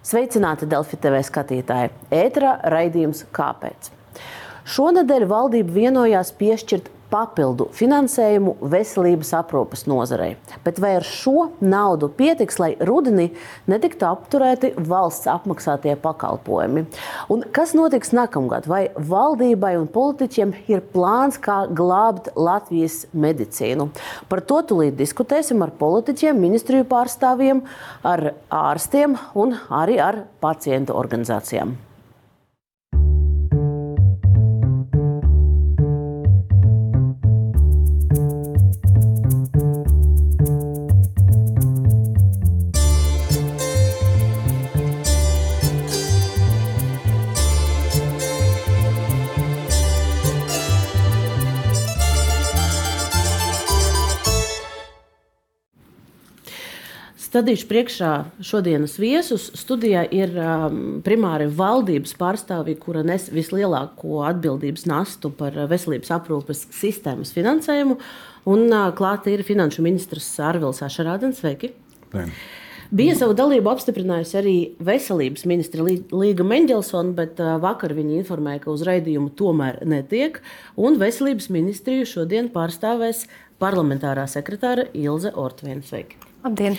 [0.00, 1.90] Sveicināti Delfi TV skatītāji!
[2.08, 3.90] Ēterā raidījums Kāpēc?
[4.72, 10.36] Šonadēļ valdība vienojās piešķirt papildu finansējumu veselības aprūpes nozarei.
[10.64, 13.30] Bet vai ar šo naudu pietiks, lai rudenī
[13.70, 16.86] netiktu apturēti valsts apmaksātie pakalpojumi?
[17.32, 18.68] Un kas notiks nākamgad?
[18.70, 23.90] Vai valdībai un politiķiem ir plāns, kā glābt Latvijas medicīnu?
[24.30, 27.62] Par to tūlīt diskutēsim ar politiķiem, ministriju pārstāvjiem,
[28.06, 31.78] ar ārstiem un arī ar pacientu organizācijām.
[57.30, 58.12] Stādīšu priekšā
[58.42, 59.44] šodienas viesus.
[59.54, 67.30] Studijā ir um, primāri valdības pārstāvji, kura nes vislielāko atbildības nastu par veselības aprūpes sistēmas
[67.36, 68.00] finansējumu.
[68.50, 71.38] Un uh, klāta ir finanšu ministrs Arvils Ašarādens.
[71.38, 71.70] Sveiki!
[72.16, 72.24] Ne.
[72.90, 78.74] Bija savu dalību apstiprinājusi arī veselības ministra Līga Mendelsona, bet uh, vakar viņa informēja, ka
[78.74, 80.42] uz raidījumu tomēr netiek.
[80.74, 83.28] Un veselības ministriju šodien pārstāvēs
[83.62, 85.86] parlamentārā sekretāra Ilze Ortviena.
[85.86, 86.29] Sveiki!
[86.40, 86.76] Labdien!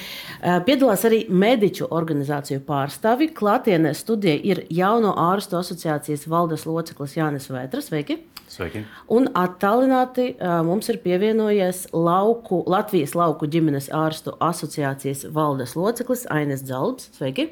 [0.65, 3.27] Piedalās arī mediķu organizāciju pārstāvi.
[3.37, 7.91] Klātienē studijā ir jauno ārstu asociācijas valdes loceklis Jānis Vētras.
[7.91, 8.17] Sveiki!
[8.49, 8.81] Sveiki!
[9.13, 10.31] Un attālināti
[10.65, 17.11] mums ir pievienojies lauku, Latvijas lauku ģimenes ārstu asociācijas valdes loceklis Ainis Zalbs.
[17.19, 17.51] Sveiki!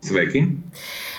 [0.00, 0.40] Sveiki!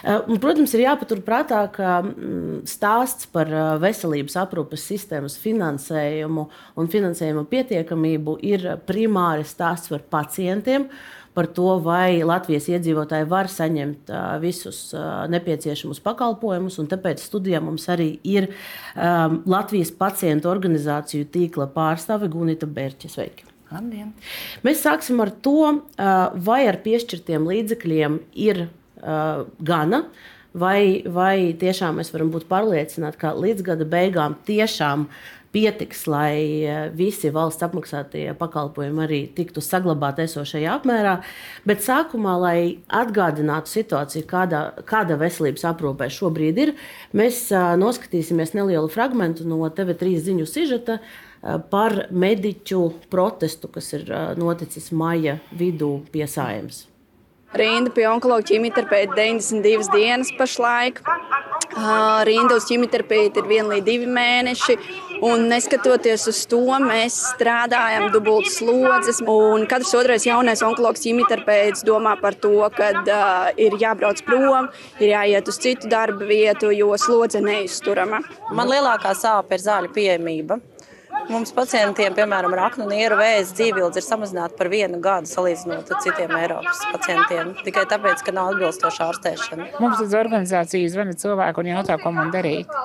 [0.01, 6.47] Eh, un, protams, ir jāpaturprātā, ka mm, stāsts par eh, veselības aprūpes sistēmas finansējumu
[6.81, 10.89] un finansējuma pietiekamību ir primāri stāsts par pacientiem.
[11.31, 14.89] Par to, vai Latvijas iedzīvotāji var saņemt uh, visus
[15.31, 16.75] nepieciešamus pakalpojumus.
[16.91, 18.49] Tāpēc studijā mums arī ir
[18.99, 23.13] Latvijas pacientu organizāciju tīkla pārstāve Gunita Bērķa.
[23.15, 23.50] Sveiki!
[23.71, 24.11] Labdien.
[24.65, 25.83] Mēs sāksim ar to,
[26.47, 30.05] vai ar piešķirtiem līdzekļiem ir uh, gana.
[30.51, 35.05] Vai, vai tiešām mēs varam būt pārliecināti, ka līdz gada beigām tiešām
[35.55, 41.17] pietiks, lai visi valsts apmaksātie pakalpojumi arī tiktu saglabāti esošajā apmērā.
[41.67, 42.59] Bet sākumā, lai
[43.01, 46.75] atgādinātu situāciju, kāda, kāda veselības aprūpē šobrīd ir,
[47.15, 47.45] mēs
[47.79, 50.99] noskatīsimies nelielu fragment no TV3 ziņu sižeta
[51.71, 54.07] par mediķu protestu, kas ir
[54.37, 56.85] noticis maija vidū pie Sājums.
[57.51, 61.01] Rinda pie onkologa ķīmijterapēta 92 dienas pašlaik.
[62.27, 64.77] Rinda uz ķīmijterapētu ir viena līdz divi mēneši.
[65.27, 69.19] Un neskatoties uz to, mēs strādājam dubultas slodzes.
[69.69, 74.71] Katrs otrais jaunais onkologs ķīmijterapeits domā par to, ka uh, ir jābrauc prom,
[75.03, 78.23] ir jāiet uz citu darba vietu, jo slodze neizturama.
[78.55, 80.61] Man lielākā sāpe ir zāļu pieejamība.
[81.31, 86.01] Mums pacientiem, piemēram, ar aknu nieru vēzi dzīvildzi ir samazināta par vienu gadu salīdzinot ar
[86.03, 87.53] citiem Eiropas pacientiem.
[87.63, 89.67] Tikai tāpēc, ka nav atbilstoša ārstēšana.
[89.79, 92.75] Mums uz organizāciju zvana cilvēki un jautā, ko man darīt.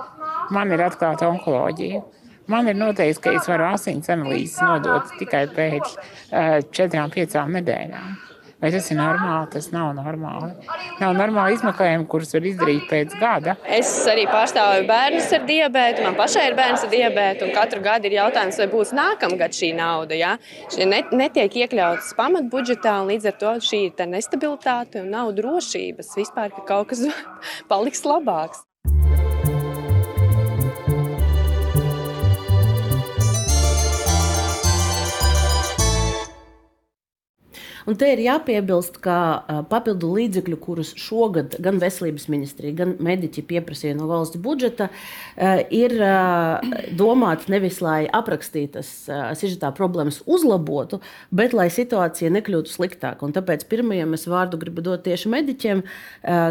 [0.55, 2.05] Man ir atklāta onkoloģija.
[2.53, 8.15] Man ir noteikts, ka es varu asins analīzes nodot tikai pēc uh, četrām, piecām nedēļām.
[8.57, 9.51] Vai tas ir normāli?
[9.53, 10.55] Tas nav normāli.
[10.97, 13.57] Nav normāli izmeklējumi, kurus var izdarīt pēc gada.
[13.69, 16.05] Es arī pārstāvu bērnus ar diabētu.
[16.07, 17.51] Man pašai ir bērns ar diabētu.
[17.53, 20.17] Katru gadu ir jautājums, vai būs nākamgad šī nauda.
[20.17, 20.37] Ja?
[20.73, 26.17] Šie net, netiek iekļautas pamatbudžetā, un līdz ar to šī ir nestabilitāte un nav drošības
[26.17, 27.05] vispār, ka kaut kas
[27.71, 28.65] paliks labāks.
[37.87, 39.17] Un te ir jāpiebilst, ka
[39.71, 44.89] papildu līdzekļu, kurus šogad gan veselības ministrija, gan mediķi pieprasīja no valsts budžeta,
[45.71, 45.95] ir
[46.99, 48.91] domāti nevis lai aprakstītas
[49.39, 50.99] sižetā problēmas uzlabotu,
[51.31, 53.23] bet lai situācija nekļūtu sliktāka.
[53.23, 55.85] Un tāpēc pirmajam es vārdu gribu dot tieši mediķiem,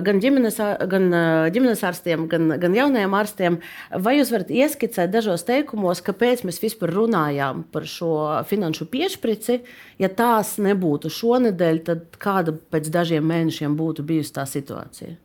[0.07, 1.09] gan ģimenes, gan
[1.51, 3.59] ģimenes ārstiem, gan, gan jaunajiem ārstiem.
[4.07, 8.15] Vai jūs varat ieskicēt dažos teikumos, kāpēc mēs vispār runājām par šo
[8.47, 9.59] finanšu piešprici,
[9.99, 15.15] ja tās nebūtu šo šonadēļ, tad kāda pēc dažiem mēnešiem būtu bijusi tā situācija?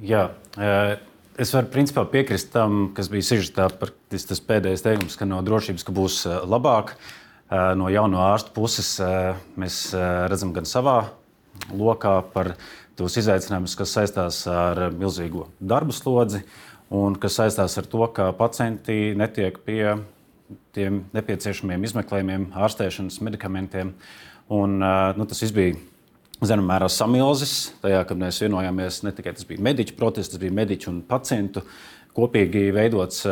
[0.00, 0.22] Jā,
[1.40, 5.86] es varu principā piekrist tam, kas bija sižetā par tas pēdējais teikums, ka no drošības
[5.86, 6.94] ka būs labāk.
[7.50, 8.94] No jauno ārstu puses
[9.58, 9.90] mēs
[10.30, 11.10] redzam gan savā
[11.74, 12.54] lokā par
[12.96, 16.44] tos izaicinājumus, kas saistās ar milzīgo darbu slodzi
[16.94, 19.82] un kas saistās ar to, ka pacienti netiek pie
[20.74, 23.92] tiem nepieciešamiem izmeklējumiem, ārstēšanas medikamentiem.
[23.92, 25.76] Uh, Un, nu, tas viss bija
[26.42, 27.70] zināmā mērā samilzis.
[27.84, 31.62] Tajā, kad mēs vienojāmies, ne tikai tas bija mediķu protests, tas bija mediķu un pacientu
[32.16, 33.22] kopīgi veidots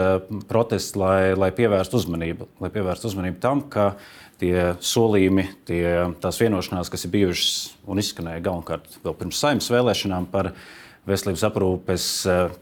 [0.50, 3.90] protests, lai, lai pievērstu uzmanību, lai pievērstu uzmanību tam, ka
[4.38, 5.82] tie solījumi, tie,
[6.22, 7.56] tās vienošanās, kas ir bijušas
[7.90, 10.52] un izskanēja galvenokārt vēl pirms saimnes vēlēšanām par
[11.08, 12.08] veselības aprūpes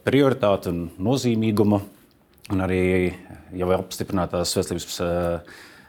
[0.06, 1.82] prioritāti un nozīmīgumu,
[2.55, 2.82] un arī
[3.59, 5.02] jau apstiprinātās veselības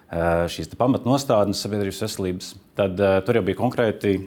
[0.07, 4.18] šīs pamatnostādnes sabiedrības veselības, tad tur jau bija konkrēti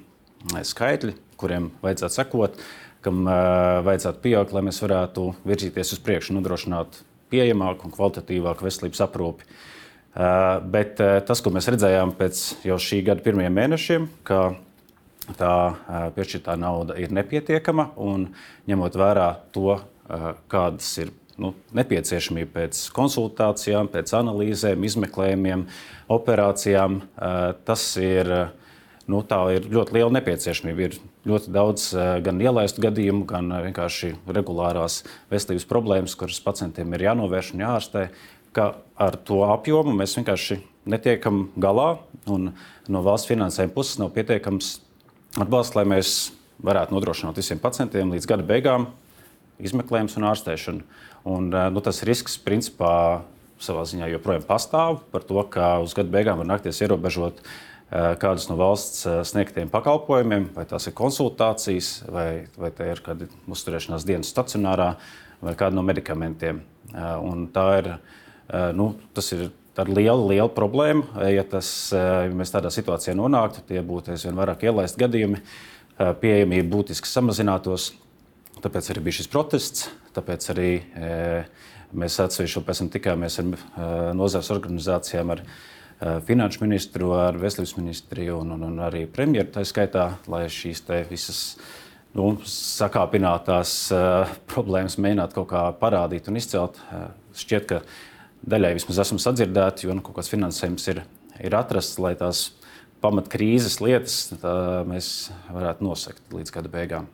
[0.69, 2.59] skaitļi, kuriem vajadzētu sekot,
[3.05, 7.01] kam vajadzētu pieaugt, lai mēs varētu virzīties uz priekšu un nodrošināt
[7.33, 9.47] pieejamāku un kvalitatīvāku veselības aprūpi.
[10.75, 14.41] Bet tas, ko mēs redzējām pēc jau šī gada pirmajiem mēnešiem, ka
[15.39, 15.55] tā
[16.17, 18.27] piešķirtā nauda ir nepietiekama un
[18.69, 19.79] ņemot vērā to,
[20.51, 25.67] kādas ir nu, nepieciešamība pēc konsultācijām, pēc analīzēm, izmeklējumiem,
[26.13, 27.01] operācijām,
[27.67, 28.31] tas ir
[29.11, 29.23] nu,
[29.55, 30.87] ir ļoti liela nepieciešamība.
[30.87, 30.99] Ir
[31.31, 31.91] ļoti daudz
[32.25, 35.03] gan ielaistu gadījumu, gan vienkārši regulārās
[35.33, 38.07] veselības problēmas, kuras pacientiem ir jānovērš un jāārstē.
[39.01, 40.61] Ar to apjomu mēs vienkārši
[40.91, 41.93] netiekam galā,
[42.31, 42.53] un
[42.91, 44.79] no valsts finansējuma puses nav pietiekams
[45.39, 46.15] atbalsts, lai mēs
[46.65, 48.91] varētu nodrošināt visiem pacientiem līdz gada beigām
[49.61, 50.85] izmeklējumus un ārstēšanu.
[51.25, 53.23] Un, eh, nu, tas risks, principā,
[53.61, 57.43] savā ziņā joprojām pastāv par to, ka uz gada beigām var nākties ierobežot
[57.91, 63.01] Eh, kādus no valsts eh, sniegtiem pakalpojumiem, vai tās ir konsultācijas, vai, vai tā ir
[63.03, 64.93] kāda uzturēšanās dienas stacionārā,
[65.43, 66.61] vai kāda no medikamentiem.
[67.25, 67.89] Un tā ir,
[68.75, 69.45] nu, tas ir
[69.87, 71.23] liela, liela problēma.
[71.31, 75.39] Ja, tas, ja mēs tādā situācijā nonāktu, tie būtu aizvien vairāk ielaist gadījumi,
[75.97, 77.93] pieejamība būtiski samazinātos.
[78.59, 80.71] Tāpēc arī bija šis protests, tāpēc arī
[81.91, 85.35] mēs atsevišķi pēc tam tikāmies ar nozares organizācijām.
[85.35, 85.45] Ar,
[86.01, 90.81] Eh, finanšu ministru, ar veselības ministriju un, un, un arī premjeru tā skaitā, lai šīs
[91.11, 91.41] visas
[92.17, 96.81] nu, sakāpinātās uh, problēmas mēģinātu kaut kā parādīt un izcelt.
[96.89, 97.83] Uh, šķiet, ka
[98.49, 101.03] daļai vismaz esam sadzirdēti, jo nu, kaut kāds finansējums ir,
[101.37, 102.47] ir atrasts, lai tās
[103.01, 104.19] pamatkrīzes lietas
[104.89, 107.09] mēs varētu nosekt līdz gada beigām.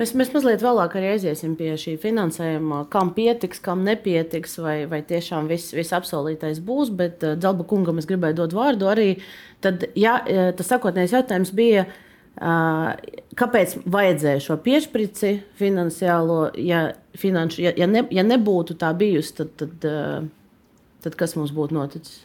[0.00, 5.02] Mēs, mēs mazliet vēlāk arī aiziesim pie šī finansējuma, kam pietiks, kam nepietiks, vai, vai
[5.08, 6.92] tiešām viss vis apsolītais būs.
[6.96, 9.10] Bet Dzelba kungam es gribēju dot vārdu arī.
[9.64, 12.92] Tad, ja, uh, tas sakotnējais jautājums bija, uh,
[13.38, 16.84] kāpēc vajadzēja šo piešķirci finansiālo, ja,
[17.18, 21.76] finanšu, ja, ja, ne, ja nebūtu tā bijusi, tad, tad, uh, tad kas mums būtu
[21.80, 22.22] noticis?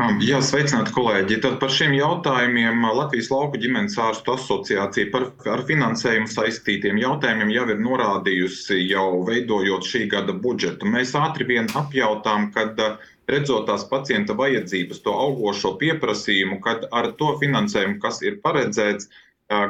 [0.00, 1.36] Jā, sveicināti kolēģi.
[1.44, 7.66] Tad par šiem jautājumiem Latvijas lauku ģimenes ārstu asociācija par ar finansējumu saistītiem jautājumiem jau
[7.74, 10.88] ir norādījusi, jau veidojot šī gada budžetu.
[10.88, 12.80] Mēs ātri vien apjautām, kad
[13.28, 19.10] redzot tās pacienta vajadzības, to augošo pieprasījumu, kad ar to finansējumu, kas ir paredzēts,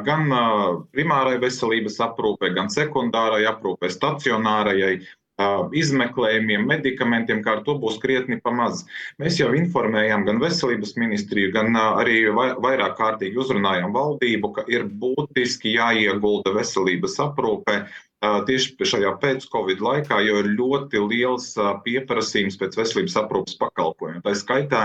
[0.07, 0.31] gan
[0.95, 5.01] primārai veselības aprūpē, gan sekundārai aprūpē, stacionārajai,
[5.77, 8.85] izmeklējumiem, medikamentiem, kā ar to būs krietni pamaz.
[9.21, 15.75] Mēs jau informējām gan veselības ministriju, gan arī vairāk kārtīgi uzrunājām valdību, ka ir būtiski
[15.77, 17.81] jāiegulda veselības aprūpē.
[18.21, 21.55] Tieši šajā pēc-covid laikā jau ir ļoti liels
[21.85, 24.21] pieprasījums pēc veselības aprūpas pakalpojumiem.
[24.21, 24.81] Tā skaitā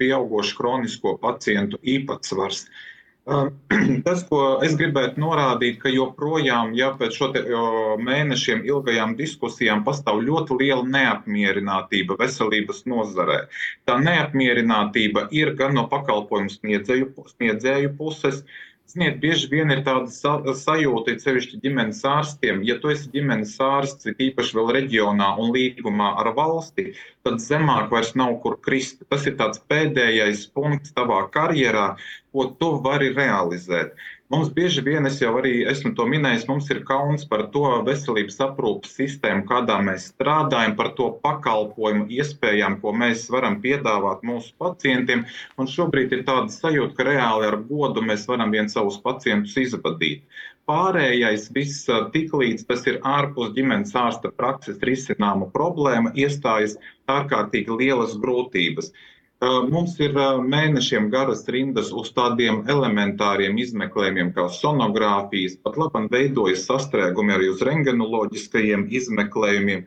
[0.00, 2.64] pieaugošs kronisko pacientu īpatsvars.
[2.64, 2.95] Uh,
[4.06, 7.30] Tas, ko es gribētu norādīt, ka joprojām, ja pēc šo
[8.06, 13.40] mēnešiem ilgajām diskusijām pastāv ļoti liela neapmierinātība veselības nozarē.
[13.88, 18.44] Tā neapmierinātība ir gan no pakalpojumu sniedzēju, sniedzēju puses,
[18.86, 24.06] Ziniet, bieži vien ir tāda sa sajūta, sevišķi ģimenes ārstiem, ja tu esi ģimenes ārsts,
[24.06, 26.92] īpaši vēl reģionā un līgumā ar valsti,
[27.26, 29.02] tad zemāk vairs nav kur krist.
[29.10, 31.88] Tas ir tāds pēdējais punkts tavā karjerā,
[32.30, 33.98] ko tu vari realizēt.
[34.34, 38.40] Mums bieži vien, es jau arī esmu to minējis, mums ir kauns par to veselības
[38.48, 45.22] aprūpas sistēmu, kādā mēs strādājam, par to pakalpojumu iespējām, ko mēs varam piedāvāt mūsu pacientiem.
[45.62, 50.26] Un šobrīd ir tāda sajūta, ka reāli ar godu mēs varam viens savus pacientus izvadīt.
[50.66, 56.74] Pārējais viss, tiklīdz tas ir ārpus ģimenes ārsta prakses risināma problēma, iestājas
[57.06, 58.90] ārkārtīgi lielas grūtības.
[59.46, 67.34] Mums ir mēnešiem garas rindas uz tādiem elementāriem izmeklējumiem, kā sonogrāfijas, pat labam veidojas sastrēgumi
[67.36, 69.84] arī uz rengenoloģiskajiem izmeklējumiem,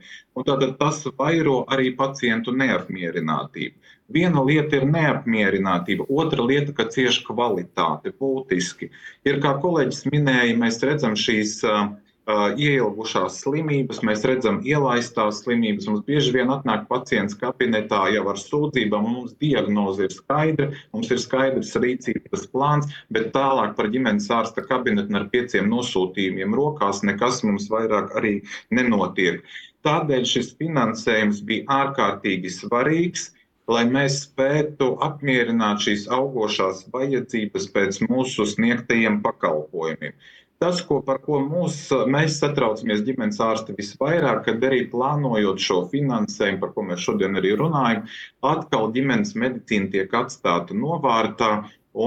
[0.48, 3.76] tātad tas vairo arī pacientu neapmierinātību.
[4.10, 8.90] Viena lieta ir neapmierinātība, otra lieta, ka cieši kvalitāte būtiski.
[9.28, 11.92] Ir, kā kolēģis minēja, mēs redzam šīs uh,
[12.30, 15.88] ieilgušās slimības, mēs redzam ielaistās slimības.
[15.90, 21.22] Mums bieži vien atnāk pacients kabinetā jau ar sūdzībām, mums diagnoze ir skaidra, mums ir
[21.22, 27.70] skaidrs rīcības plāns, bet tālāk par ģimenes ārsta kabinetu ar pieciem nosūtījumiem rokās nekas mums
[27.72, 29.42] vairāk arī nenotiek.
[29.88, 33.30] Tādēļ šis finansējums bija ārkārtīgi svarīgs
[33.70, 40.16] lai mēs spētu apmierināt šīs augošās vajadzības pēc mūsu sniegtajiem pakalpojumiem.
[40.60, 41.76] Tas, ko, par ko mūs,
[42.12, 47.54] mēs satraucamies ģimenes ārsti visvairāk, kad arī plānojot šo finansējumu, par ko mēs šodien arī
[47.62, 48.02] runājam,
[48.50, 51.54] atkal ģimenes medicīna tiek atstāta novārtā,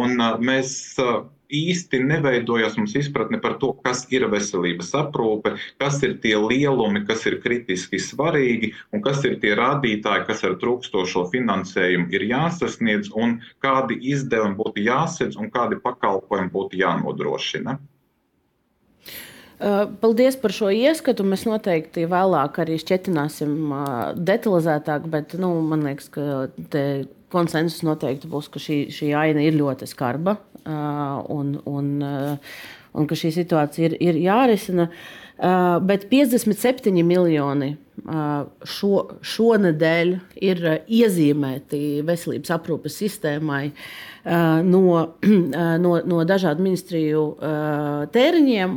[0.00, 0.74] un mēs
[1.52, 7.24] īsti neveidojas mums izpratne par to, kas ir veselības aprūpe, kas ir tie lielumi, kas
[7.28, 13.38] ir kritiski svarīgi un kas ir tie rādītāji, kas ar trūkstošo finansējumu ir jāsasniedz un
[13.64, 17.78] kādi izdevumi būtu jāsedz un kādi pakalpojumi būtu jānodrošina.
[19.62, 21.24] Paldies par šo ieskatu.
[21.28, 23.74] Mēs noteikti vēlāk arī šķetināsim
[24.18, 26.24] detalizētāk, bet nu, man liekas, ka
[27.32, 31.92] konsensus noteikti būs, ka šī, šī aina ir ļoti skarba un, un,
[32.92, 34.88] un ka šī situācija ir, ir jārisina.
[35.86, 37.72] Bet 57 miljoni
[38.68, 38.92] šo,
[39.26, 40.12] šonadēļ
[40.44, 43.64] ir iezīmēti veselības aprūpes sistēmai
[44.24, 44.82] no,
[45.84, 47.28] no, no dažādu ministriju
[48.14, 48.76] tēriņiem.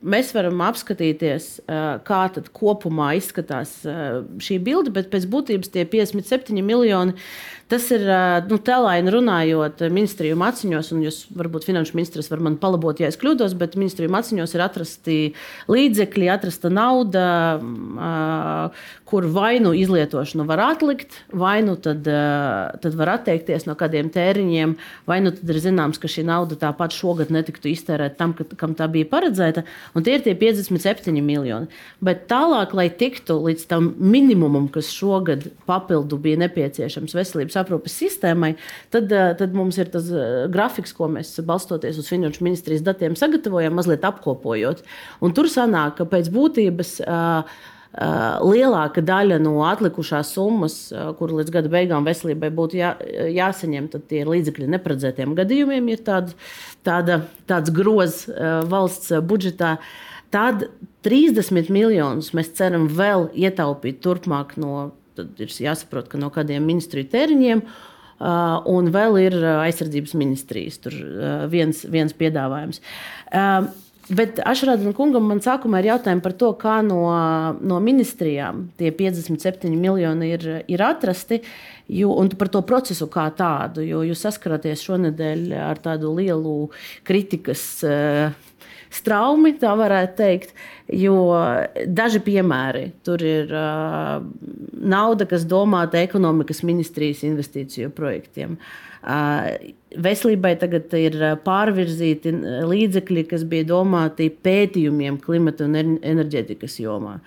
[0.00, 1.48] Mēs varam apskatīties,
[2.08, 2.20] kā
[2.56, 3.74] kopumā izskatās
[4.40, 7.16] šī bilde, bet pēc būtības tie 57 miljoni
[7.70, 8.02] Tas ir
[8.50, 13.18] nu, tēlāini runājot ministriju maciņos, un jūs varbūt finanšu ministrs var man palabot, ja es
[13.20, 15.18] kļūdos, bet ministriju maciņos ir atrasti
[15.70, 17.26] līdzekļi, atrasta nauda,
[19.06, 22.02] kur vai nu izlietošanu var atlikt, vai nu tad,
[22.82, 24.74] tad var atteikties no kādiem tēriņiem,
[25.06, 28.90] vai nu tad ir zināms, ka šī nauda tāpat šogad netiktu iztērēta tam, kam tā
[28.90, 29.62] bija paredzēta,
[29.94, 31.70] un tie ir tie 57 miljoni.
[32.02, 38.54] Bet tālāk, lai tiktu līdz tam minimumam, kas šogad papildu bija nepieciešams veselības aprūpes sistēmai,
[38.92, 43.18] tad, eh, tad mums ir tas eh, grafiks, ko mēs balstoties uz Finanšu ministrijas datiem
[43.18, 44.82] sagatavojam, mazliet apkopojot.
[45.20, 46.96] Un tur sanāk, ka pēc būtības.
[47.04, 50.74] Uh, lielāka daļa no atlikušās summas,
[51.18, 52.92] kur līdz gada beigām veselībai būtu jā,
[53.34, 56.36] jāsaņem, tad tie ir līdzekļi neparedzētiem gadījumiem, ir tāda,
[56.86, 57.18] tāda,
[57.50, 58.28] tāds grozs
[58.70, 59.80] valsts budžetā.
[60.30, 60.68] Tad
[61.02, 67.10] 30 miljonus mēs ceram vēl ietaupīt turpmāk no tad ir jāsaprot, ka no kādiem ministriju
[67.12, 67.64] tēriņiem.
[68.20, 72.82] Uh, un vēl ir aizsardzības ministrijas, tur uh, viens, viens piedāvājums.
[73.32, 73.70] Uh,
[74.10, 77.04] Bet Ašrādam kungam man sākumā ir jautājumi par to, kā no,
[77.62, 81.38] no ministrijām tie 57 miljoni ir, ir atrasti,
[81.86, 83.84] jo, un par to procesu kā tādu.
[83.86, 86.56] Jo jūs saskaraties šonadēļ ar tādu lielu
[87.06, 88.34] kritikas uh,
[88.90, 90.54] straumi, tā varētu teikt.
[90.90, 91.16] Jo
[91.86, 94.22] daži piemēri tur ir uh,
[94.74, 98.56] nauda, kas domāta ekonomikas ministrijas investīciju projektiem.
[98.56, 102.32] Uh, veselībai tagad ir pārvirzīti
[102.68, 107.18] līdzekļi, kas bija domāti pētījumiem klimata un enerģētikas jomā.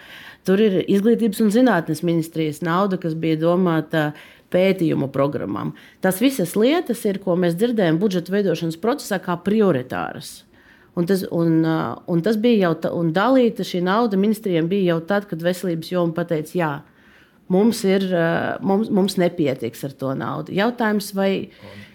[0.43, 4.11] Tur ir izglītības un zinātnes ministrijas nauda, kas bija domāta
[4.53, 5.73] pētījumu programmām.
[6.03, 10.43] Tas visas lietas ir, ko mēs dzirdējam budžeta veidošanas procesā, kā prioritāras.
[10.93, 11.63] Un tas, un,
[12.05, 15.89] un tas bija jau tā, un dalīta šī nauda ministrijiem bija jau tad, kad veselības
[15.89, 16.73] joma pateica, jā,
[17.53, 18.05] mums, ir,
[18.61, 20.53] mums, mums nepietiks ar to naudu.
[20.53, 21.47] Jautājums, vai.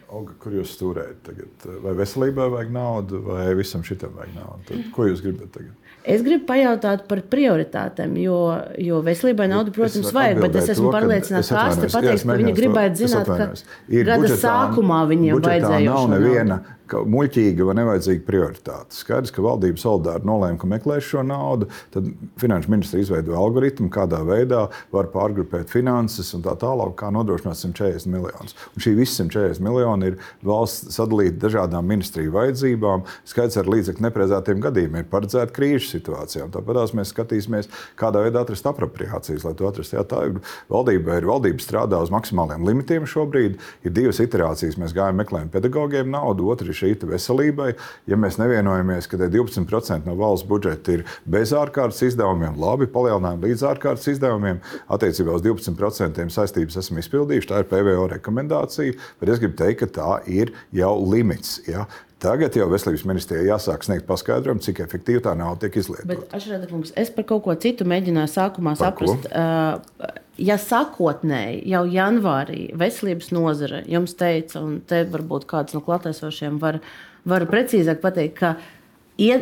[0.08, 1.66] Olga, kur jūs stūrējat tagad?
[1.84, 4.64] Vai veselībai vajag naudu, vai visam šitam vajag naudu?
[4.70, 5.74] Tad, ko jūs gribat tagad?
[6.08, 8.38] Es gribu pajautāt par prioritātēm, jo,
[8.80, 13.02] jo veselībai naudu, protams, vajag, bet es esmu pārliecināts, ka ārste pateiks, ka viņi gribētu
[13.02, 15.92] zināt, ka gada sākumā viņiem vajadzēja.
[15.92, 18.96] Nav neviena naudu muļķīga vai nevajadzīga prioritāte.
[18.96, 22.08] Skaidrs, ka valdība solidāri nolēma, ka meklēs šo naudu, tad
[22.40, 28.10] finanšu ministra izveidoja algoritmu, kādā veidā var pārgrupēt finanses un tā tālāk, kā nodrošināt 140
[28.12, 28.56] miljonus.
[28.74, 33.04] Un šī visa 140 miljoni ir valsts sadalīta dažādām ministriju vajadzībām.
[33.28, 36.52] Skaidrs, ar līdzekļu neparedzētiem gadījumiem ir paredzēta krīžu situācijām.
[36.54, 39.98] Tāpēc mēs skatīsimies, kādā veidā atrast apropriācijas, lai to atrastu.
[39.98, 40.38] Jā, tā ir
[40.70, 43.58] valdība, ir valdība strādā uz maksimāliem limitiem šobrīd.
[43.86, 44.78] Ir divas iterācijas.
[44.80, 47.72] Mēs gājām meklējam pedagogiem naudu, otra ir šī veselībai.
[48.10, 53.64] Ja mēs nevienojamies, ka 12% no valsts budžeta ir bez ārkārtas izdevumiem, labi, palielinājām līdz
[53.72, 54.62] ārkārtas izdevumiem.
[54.88, 57.50] Attiecībā uz 12% saistības esam izpildījuši.
[57.50, 61.58] Tā ir PVO rekomendācija, bet es gribu teikt, ka tā ir jau limits.
[61.68, 61.86] Ja?
[62.18, 66.16] Tagad jau veselības ministrijai jāsāk sniegt paskaidrojumu, cik efektīvi tā nauda tiek izlietota.
[66.34, 69.28] Bet, es par kaut ko citu mēģināju sākumā par saprast.
[69.28, 70.08] Ko?
[70.38, 76.80] Ja sākotnēji jau janvārī veselības nozare jums teica, un te varbūt kāds no klātesošiem var,
[77.26, 78.52] var precīzāk pateikt, ka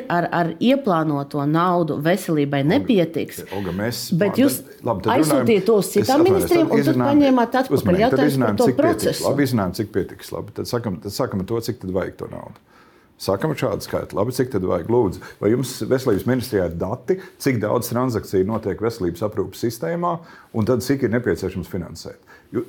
[0.08, 3.42] ar, ar ieplānoto naudu veselībai nepietiks.
[3.56, 8.00] Olga, mēs, bet jūs aizsūtījāt to uz citām ministrijām un tad paņēmāt atpakaļ.
[8.06, 9.26] Jautājums par to procesu.
[9.28, 10.32] Labi, izzinājām, cik pietiks.
[10.32, 12.64] Labi, tad sakam, tad sakam to, cik tad vajag to naudu.
[13.20, 14.16] Sākam ar šādu skaitu.
[14.18, 14.90] Labi, cik tad vajag?
[14.92, 20.10] Lūdzu, vai jums veselības ministrijā ir dati, cik daudz transakciju notiek veselības aprūpas sistēmā,
[20.52, 22.20] un tad cik ir nepieciešams finansēt?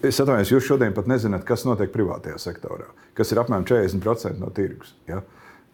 [0.07, 2.87] Es atvainojos, jūs šodien pat nezināt, kas notiek privātajā sektorā,
[3.17, 4.95] kas ir apmēram 40% no tirgus.
[5.09, 5.19] Ja?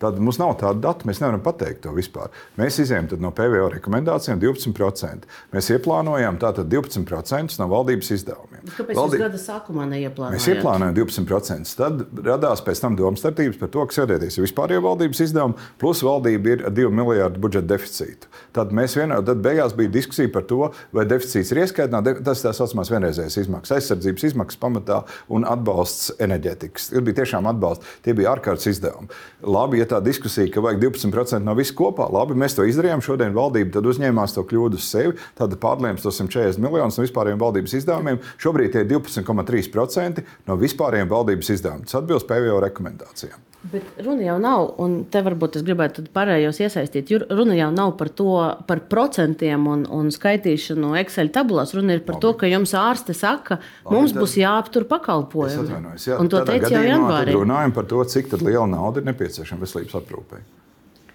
[0.03, 2.31] Tad mums nav tāda data, mēs nevaram pateikt to vispār.
[2.59, 5.29] Mēs izējām no PVO rekomendācijām 12%.
[5.53, 8.65] Mēs ieplānojām tātad 12% no valdības izdevumiem.
[8.67, 9.19] Kāpēc Valdī...
[9.19, 10.35] jūs gada sākumā neieplānojāt?
[10.35, 11.71] Mēs ieplānojām 12%.
[11.79, 16.57] Tad radās pēc tam domstarpības par to, ka skatieties, ir vispārējo valdības izdevumi, plus valdība
[16.57, 18.31] ir 2 miljārdu budžeta deficītu.
[18.55, 22.23] Tad mēs vienā, tad beigās bija diskusija par to, vai deficīts ir ieskaitināts.
[22.27, 24.99] Tas tā saucamās vienreizējas izmaksas, aizsardzības izmaksas pamatā
[25.33, 26.91] un atbalsts enerģētikas.
[26.91, 29.11] Tur bija tiešām atbalsts, tie bija ārkārtas izdevumi.
[29.47, 32.09] Labi, ja tā diskusija, ka vajag 12% no visu kopā.
[32.13, 33.03] Labi, mēs to izdarījām.
[33.05, 35.15] Šodien valdība uzņēmās to kļūdu uz sevi.
[35.39, 38.21] Tad pārlēma tos 140 miljonus no vispārējiem valdības izdevumiem.
[38.41, 41.87] Šobrīd tie ir 12,3% no vispārējiem valdības izdevumiem.
[41.87, 43.52] Tas atbilst PVO rekomendācijām.
[43.71, 47.13] Bet runa jau nav, un te varbūt es gribētu pārējos iesaistīt.
[47.31, 48.33] Runa jau nav par to,
[48.67, 51.71] par procentiem un, un skaitīšanu Excel tabulās.
[51.77, 52.25] Runa ir par Labi.
[52.25, 54.19] to, ka jums ārste saka, Labi, mums tad...
[54.19, 55.79] būs jāaptur pakalpojumi.
[55.95, 57.37] Jā, un to teica jau janvārī.
[57.39, 60.43] Runājam par to, cik liela nauda ir nepieciešama veselības aprūpei.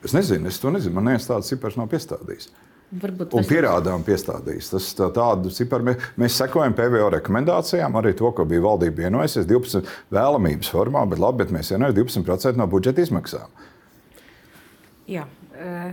[0.09, 0.97] Es nezinu, es to nezinu.
[0.97, 2.49] Man neviens tāds cipars nav piestādījis.
[2.89, 4.71] Varbūt un pierādām piestādījis.
[4.73, 9.45] Tas tā, tādu ciparu mēs, mēs sekojam PVO rekomendācijām, arī to, ko bija valdība vienojusies
[9.51, 13.53] 12 vēlamības formā, bet labi, bet mēs vienojam 12% no budžeta izmaksām.
[15.09, 15.27] Jā.
[15.59, 15.93] Eh,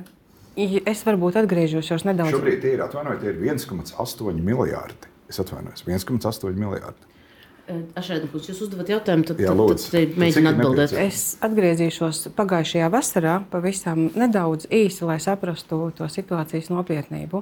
[0.87, 2.31] es varbūt atgriežos nedaudz.
[2.37, 5.11] Šobrīd ir, atvainojiet, ir 1,8 miljardi.
[5.27, 7.14] Es atvainojos, 1,8 miljardi.
[7.65, 10.91] Ašēdkungs, jūs uzdevat jautājumu, tad, Jā, tad, tad mēģinu atbildēt.
[11.01, 17.41] Es atgriezīšos pagājušajā vasarā pavisam nedaudz īsi, lai saprastu to situācijas nopietnību.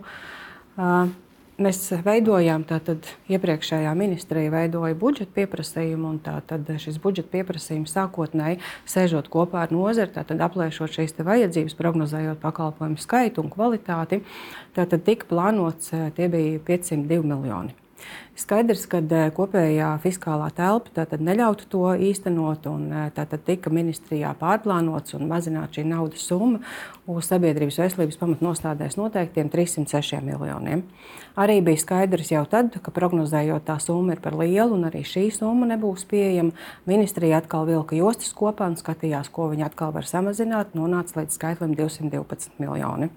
[1.64, 8.58] Mēs veidojām, tātad iepriekšējā ministrija veidoja budžeta pieprasījumu, un tātad šis budžeta pieprasījums sākotnēji
[8.90, 14.24] sēžot kopā ar nozari, tātad aplēšot šīs vajadzības, prognozējot pakalpojumu skaitu un kvalitāti,
[14.74, 17.78] tātad tika plānots, tie bija 502 miljoni.
[18.34, 25.14] Skaidrs, ka eh, kopējā fiskālā telpa neļautu to īstenot, un eh, tātad tika ministrijā pārplānots
[25.14, 26.64] un mazināta šī naudas summa
[27.06, 30.82] uz sabiedrības veselības pamatnostādēs noteiktiem 306 miljoniem.
[31.38, 35.28] Arī bija skaidrs jau tad, ka prognozējot tā summa ir par lielu, un arī šī
[35.34, 36.54] summa nebūs pieejama.
[36.90, 41.74] Ministrija atkal vilka jostas kopā un skatījās, ko viņi atkal var samazināt, nonāca līdz skaitlim
[41.78, 43.12] 212 miljoni.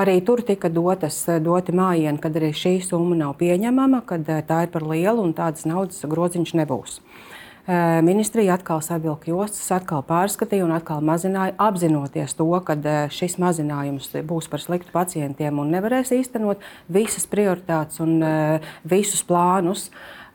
[0.00, 4.64] Arī tur tika dotas, doti mājieni, kad arī šī summa nav pieņemama, kad eh, tā
[4.66, 7.00] ir par lielu un tādas naudas groziņš nebūs.
[8.02, 12.74] Ministrija atkal savilka jostas, atkal pārskatīja un atkal mazināja, apzinoties to, ka
[13.14, 18.24] šis mazinājums būs par sliktu pacientiem un nevarēs īstenot visas prioritātes un
[18.88, 19.90] visus plānus.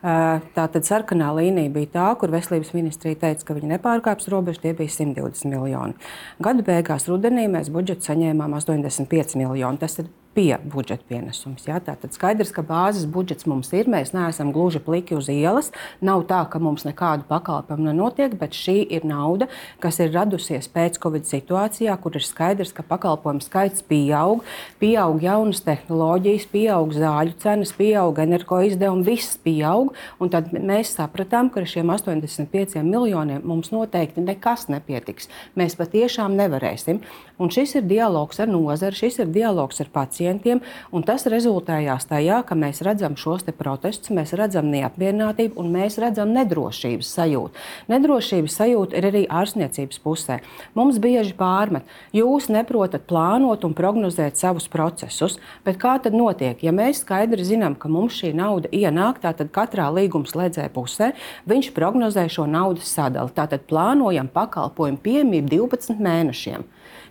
[0.06, 4.92] Tātad sarkanā līnija bija tā, kur veselības ministrija teica, ka viņi nepārkāps robežu, tie bija
[4.92, 5.96] 120 miljoni.
[6.40, 9.82] Gada beigās rudenī mēs budžetu saņēmām 85 miljoni.
[9.82, 11.64] Tas ir pie budžeta pienesums.
[11.64, 11.78] Ja?
[11.80, 13.88] Tātad skaidrs, ka bāzes budžets mums ir.
[13.88, 15.70] Mēs neesam gluži pliki uz ielas.
[16.04, 19.48] Nav tā, ka mums nekādu pakalpojumu nenotiek, bet šī ir nauda,
[19.80, 24.44] kas ir radusies pēc Covid situācijā, kur ir skaidrs, ka pakalpojumu skaits pieaug,
[24.82, 29.94] pieaug jaunas tehnoloģijas, pieaug zāļu cenas, pieaug energo izdevumi, viss pieaug.
[30.36, 35.30] Tad mēs sapratām, ka ar šiem 85 miljoniem mums noteikti nekas nepietiks.
[35.56, 37.00] Mēs patiešām nevarēsim.
[37.40, 40.60] Un šis ir dialogs ar nozari, šis ir dialogs ar pacientiem pacientiem.
[41.06, 47.06] Tas rezultējās tajā, ka mēs redzam šos protestus, mēs redzam neapmierinātību un mēs redzam nedrošības
[47.06, 47.54] sajūtu.
[47.88, 50.40] Nedrošības sajūta ir arī ārstniecības pusē.
[50.74, 56.62] Mums bieži pārmet, jūs neprotat plānot un prognozēt savus procesus, bet kā tad notiek?
[56.62, 61.12] Ja mēs skaidri zinām, ka mums šī nauda ienāk, tad katrā līgumslēdzēja pusē
[61.46, 63.30] viņš prognozē šo naudas sadali.
[63.36, 66.66] Tātad plānojam pakalpojumu piemību 12 mēnešiem.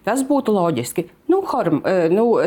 [0.05, 1.07] Tas būtu loģiski.
[1.31, 2.37] Nu, horm, eh, nu,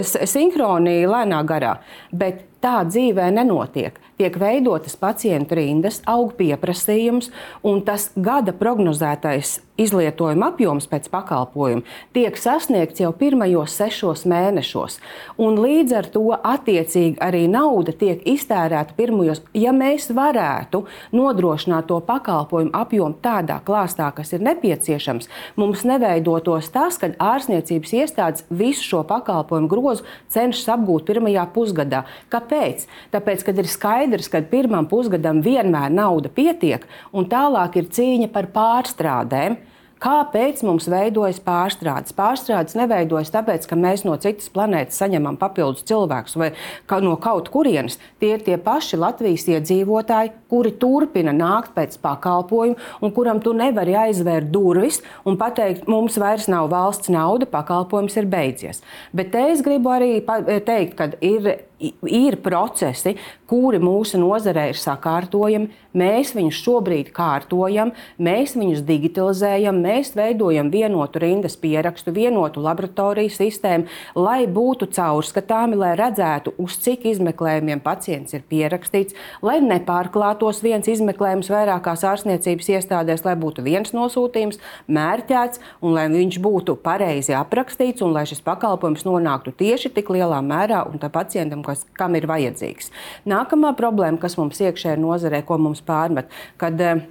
[0.58, 1.78] sinhroni lēnā garā,
[2.12, 7.30] bet tā dzīvē nenotiek tiek veidotas pacientu rindas, aug pieprasījums,
[7.62, 11.84] un tas gada prognozētais izlietojuma apjoms pēc pakalpojuma
[12.16, 14.96] tiek sasniegts jau pirmajos sešos mēnešos.
[15.38, 19.44] Un līdz ar to attiecīgi arī nauda tiek iztērēta pirmajos.
[19.54, 20.82] Ja mēs varētu
[21.14, 28.48] nodrošināt to pakalpojumu apjomu tādā klāstā, kas ir nepieciešams, mums neveidotos tas, ka ārstniecības iestādes
[28.50, 32.02] visu šo pakalpojumu grozu cenšas apgūt pirmajā pusgadā.
[32.34, 32.47] Kāpēc?
[32.48, 38.50] Tāpēc, kad ir skaidrs, ka pirmam pusgadam vienmēr nauda pietiek, un tālāk ir cīņa par
[38.54, 39.58] pārstrādēm.
[39.98, 42.14] Kāpēc mums veidojas pārstrādes?
[42.14, 46.52] Pārstrādes neveidojas tāpēc, ka mēs no citas planētas saņemam papildus cilvēkus vai
[46.86, 47.98] ka no kaut kurienes.
[48.22, 53.96] Tie ir tie paši Latvijas iedzīvotāji, kuri turpina nākt pēc pakalpojumu un kuram tu nevari
[53.98, 58.84] aizvērt durvis un pateikt, mums vairs nav valsts nauda, pakalpojums ir beidzies.
[59.10, 63.14] Bet te es gribu arī teikt, ka ir ir procesi,
[63.48, 65.70] kuri mūsu nozarē ir sakārtojami.
[65.98, 73.88] Mēs viņus šobrīd kārtojam, mēs viņus digitalizējam, mēs veidojam vienotu rindas pierakstu, vienotu laboratoriju sistēmu,
[74.18, 81.50] lai būtu caurskatāmi, lai redzētu, uz cik izmeklējumiem pacients ir pierakstīts, lai nepārklātos viens izmeklējums
[81.50, 84.60] vairākās ārstniecības iestādēs, lai būtu viens nosūtījums,
[84.92, 90.44] mērķēts un lai viņš būtu pareizi aprakstīts un lai šis pakalpojums nonāktu tieši tik lielā
[90.44, 92.90] mērā un tam pacientam, kas, kam ir vajadzīgs.
[93.28, 97.06] Nākamā problēma, kas mums iekšējā nozarē, ko mums pārmet, kad eh,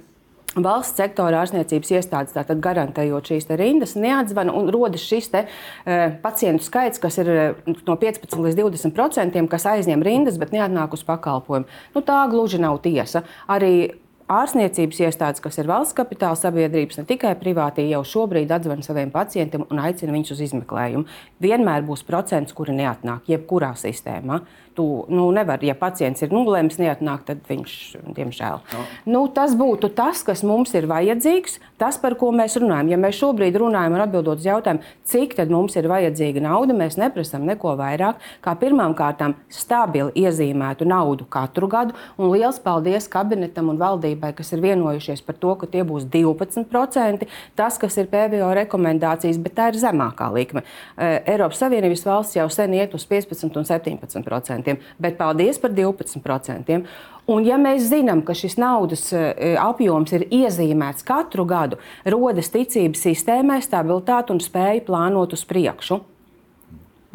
[0.56, 6.64] Valsts sektora ārstniecības iestādes tātad garantējot šīs rindas, neatzvana un rodas šis te, uh, pacientu
[6.64, 11.04] skaits, kas ir uh, no 15 līdz 20 procentiem, kas aizņem rindas, bet neatnāk uz
[11.06, 11.68] pakalpojumu.
[11.94, 13.26] Nu, tā gluži nav tiesa.
[13.46, 13.90] Arī
[14.28, 19.64] ārstniecības iestādes, kas ir valsts kapitāla sabiedrības, ne tikai privātie, jau šobrīd atzvan saviem pacientiem
[19.68, 21.08] un aicina viņus uz izmeklējumu.
[21.42, 24.42] Vienmēr būs procents, kuri neatnāk jebkurā sistēmā
[24.78, 27.72] tu nu, nevari, ja pacients ir nulēms, neatnāk, tad viņš,
[28.14, 28.60] diemžēl.
[28.74, 28.84] No.
[29.10, 32.92] Nu, tas būtu tas, kas mums ir vajadzīgs, tas, par ko mēs runājam.
[32.92, 36.98] Ja mēs šobrīd runājam un atbildot uz jautājumu, cik tad mums ir vajadzīga nauda, mēs
[37.00, 41.96] neprasām neko vairāk, kā pirmām kārtām stabili iezīmētu naudu katru gadu.
[42.18, 47.26] Un liels paldies kabinetam un valdībai, kas ir vienojušies par to, ka tie būs 12%.
[47.58, 50.62] Tas, kas ir PVO rekomendācijas, bet tā ir zemākā likme.
[50.98, 54.67] Eiropas Savienības valsts jau sen iet uz 15 un 17%
[55.00, 56.82] bet paldies par 12%.
[57.28, 59.24] Un, ja mēs zinām, ka šis naudas e,
[59.60, 61.76] apjoms ir iezīmēts katru gadu,
[62.08, 66.00] rodas ticības sistēmai, stabilitāte un spēja plānot uz priekšu.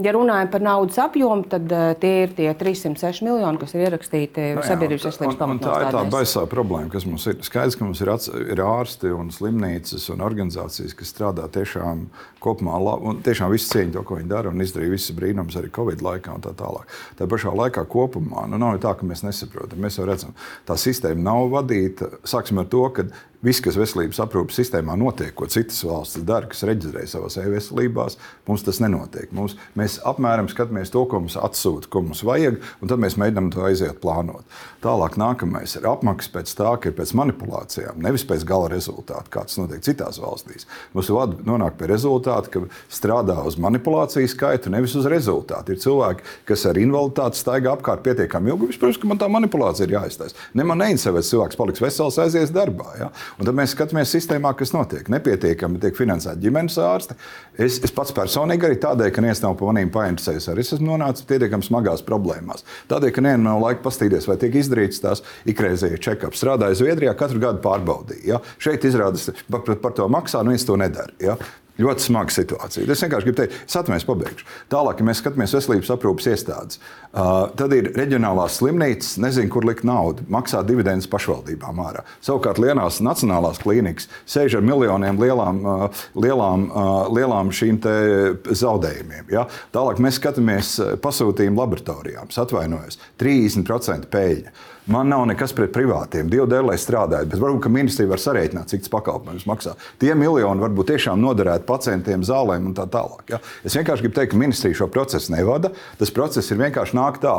[0.01, 4.45] Ja runājam par naudas apjomu, tad uh, tie ir tie 306 miljoni, kas ir ierakstīti
[4.56, 5.67] no, nu sabiedrības veselības pamatā.
[5.69, 7.36] Tā ir tā baisā problēma, kas mums ir.
[7.45, 12.08] Skaidrs, ka mums ir, ats, ir ārsti un slimnīcas un organizācijas, kas strādā tiešām
[12.41, 16.01] kopumā, un tiešām visu cieņu to, ko viņi dara, un izdarīja visas brīnums arī Covid
[16.01, 16.89] laikā un tā tālāk.
[17.19, 19.77] Tā pašā laikā kopumā nu, nav tā, ka mēs nesaprotam.
[19.84, 20.34] Mēs jau redzam,
[20.65, 22.10] tā sistēma nav vadīta.
[22.25, 23.06] Sāksim ar to, ka
[23.43, 28.63] viss, kas veselības aprūpes sistēmā notiek, ko citas valstis dara, kas reģistrē savās e-veselībās, mums
[28.65, 29.32] tas nenotiek.
[29.36, 33.51] Mums, mēs apmēram skatāmies to, ko mums atsūta, ko mums vajag, un tad mēs mēģinām
[33.53, 34.47] to aiziet plānot.
[34.84, 39.45] Tālāk nākamais ir apmaksa pēc tā, ka ir pēc manipulācijām, nevis pēc gala rezultātu, kā
[39.47, 40.67] tas notiek citās valstīs.
[40.95, 41.12] Mums
[41.43, 45.75] nonāk pie rezultāta, ka strādā uz manipulāciju skaitu, nevis uz rezultātu.
[45.75, 48.71] Ir cilvēki, kas ar invaliditāti staigā apkārt pietiekami ilgi.
[48.79, 50.38] Protams, ka man tā manipulācija ir jāiztaisa.
[50.58, 52.89] Ne man neinteresē, vai cilvēks paliks vesels, aizies darbā.
[52.99, 53.10] Ja?
[53.39, 55.08] Un tad mēs skatāmies sistēmā, kas notiek.
[55.13, 57.17] Nepietiekami tiek finansēta ģimenes ārste.
[57.58, 60.91] Es, es pats personīgi arī tādēļ, ka neviens nav par maniem painteresējies, arī es esmu
[60.91, 62.65] nonācis pietiekami smagās problēmās.
[62.91, 66.38] Tādēļ, ka nevienam nav laika pastīties, vai tiek izdarīts tās ikreizēji check-up.
[66.38, 68.24] Strādāju Zviedrijā, katru gadu pārbaudīju.
[68.30, 68.41] Ja?
[68.62, 71.13] Šeit izrādās, par, par to maksā, nu viens to nedara.
[71.24, 71.38] Ja?
[71.81, 72.86] Ļoti smaga situācija.
[72.86, 74.45] Es vienkārši gribu teikt, es atmēs pabeigšu.
[74.69, 79.81] Tālāk, ja mēs skatāmies veselības aprūpas iestādes, uh, tad ir reģionālās slimnīcas, nezinu, kur likt
[79.88, 82.03] naudu, maksā dividendus pašvaldībām ārā.
[82.21, 89.33] Savukārt lielās nacionālās klīnikas sēž ar miljoniem lielām, uh, lielām, uh, lielām šīm zaudējumiem.
[89.33, 89.47] Ja?
[89.73, 94.53] Tālāk mēs skatāmies pasūtījumu laboratorijām, atvainojos, 30% peļņa.
[94.86, 96.28] Man nav nekas pret privātiem.
[96.28, 99.78] Dievu dēļ, lai strādātu, bet varbūt ministrija var sarēķināt, cik tas pakalpojums maksā.
[100.02, 103.24] Tie miljoni varbūt tiešām noderētu pacientiem, zālēm un tā tālāk.
[103.32, 103.39] Ja?
[103.63, 105.72] Es vienkārši gribu teikt, ka ministrija šo procesu nevada.
[106.02, 107.38] Tas process ir vienkārši nāk tā.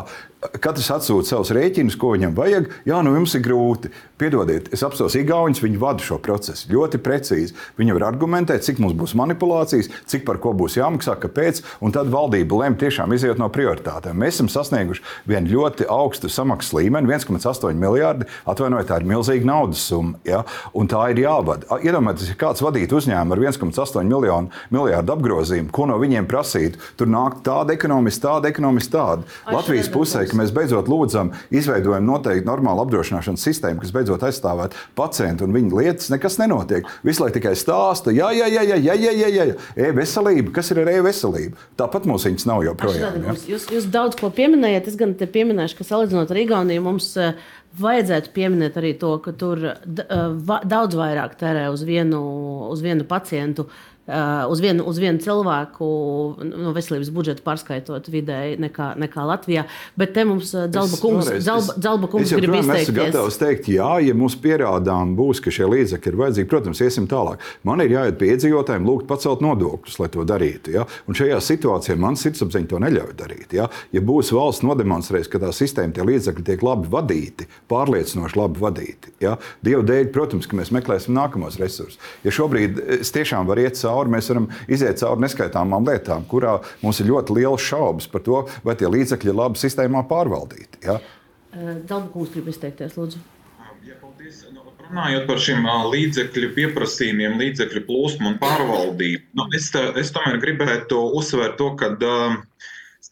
[0.60, 2.66] Katrs atsūta savus rēķinus, ko viņam vajag.
[2.88, 3.90] Jā, nu jums ir grūti.
[4.20, 7.56] Piedodiet, es apstāstu Igaunus, viņi vada šo procesu ļoti precīzi.
[7.80, 11.62] Viņi var argumentēt, cik mums būs manipulācijas, cik par ko būs jāmaksā, kāpēc.
[11.84, 14.20] Un tad valdība lem tiešām iziet no prioritātēm.
[14.20, 18.28] Mēs esam sasnieguši vienu ļoti augstu samaksas līmeni, 1,8 miljardi.
[18.50, 20.18] Atvainojiet, tā ir milzīga naudas summa.
[20.26, 20.42] Ja?
[20.76, 21.78] Un tā ir jāvada.
[21.84, 26.80] Iedomājieties, ja kāds vadītu uzņēmumu ar 1,8 miljonu, miljardu apgrozījumu, ko no viņiem prasītu.
[26.98, 29.28] Tur nāk tāda ekonomista, tāda ekonomista, tāda.
[29.54, 35.48] Latvijas pusē, ka mēs beidzot lūdzam, izveidojam noteikti normālu apdrošināšanas sistēmu, kas beidzot aizstāvētu pacientu
[35.48, 36.88] un viņa lietas, nekas nenotiek.
[37.06, 39.58] Visu laiku tikai stāsta, jā, jā, jā, jā, jā, jā, jā, jā.
[39.88, 41.58] e-veselība, kas ir ar e-veselību.
[41.80, 43.20] Tāpat mums viņas nav joprojām.
[43.24, 43.36] Ja?
[43.54, 47.10] Jūs, jūs daudz ko pieminējat, es gan te pieminēšu, ka salīdzinot ar Igauniju, mums
[47.74, 52.20] Vajadzētu pieminēt arī to, ka tur uh, daudz vairāk tērē uz vienu,
[52.70, 53.66] uz vienu pacientu
[54.04, 55.86] uz vienu, uz vienu cilvēku
[56.44, 59.64] no veselības budžeta pārskaitot vidēji nekā, nekā Latvijā.
[59.96, 62.90] Bet te mums Dzelba kungs, vēlreiz, Dzelba, Dzelba kungs grib izteikties.
[62.90, 67.08] Es gatavs teikt, jā, ja mums pierādām būs, ka šie līdzekļi ir vajadzīgi, protams, iesim
[67.08, 67.40] tālāk.
[67.64, 70.74] Man ir jāiet pie iedzīvotājiem, lūgt pacelt nodokļus, lai to darītu.
[70.76, 70.84] Ja?
[71.08, 73.56] Un šajā situācijā man sirdsapziņa to neļauj darīt.
[73.56, 78.60] Ja, ja būs valsts nodemonstrējis, ka tā sistēma, tie līdzekļi tiek labi vadīti, pārliecinoši labi
[78.60, 79.38] vadīti, ja?
[79.64, 81.96] Dieva dēļ, protams, ka mēs meklēsim nākamos resursus.
[82.26, 86.58] Ja šobrīd es tiešām varu iet cauri cauri, mēs varam iziet cauri neskaitāmām lietām, kurā
[86.82, 90.82] mums ir ļoti liels šaubas par to, vai tie līdzekļi ir labi sistēmā pārvaldīti.
[90.88, 90.98] Ja?
[91.54, 93.22] Dalbakūs grib izteikties, lūdzu.
[93.84, 94.42] Ja, paldies.
[94.50, 100.98] Nu, runājot par šiem līdzekļu pieprasījumiem, līdzekļu plūsmu un pārvaldību, nu, es, es tomēr gribētu
[101.20, 102.36] uzsvērt to, ka uh,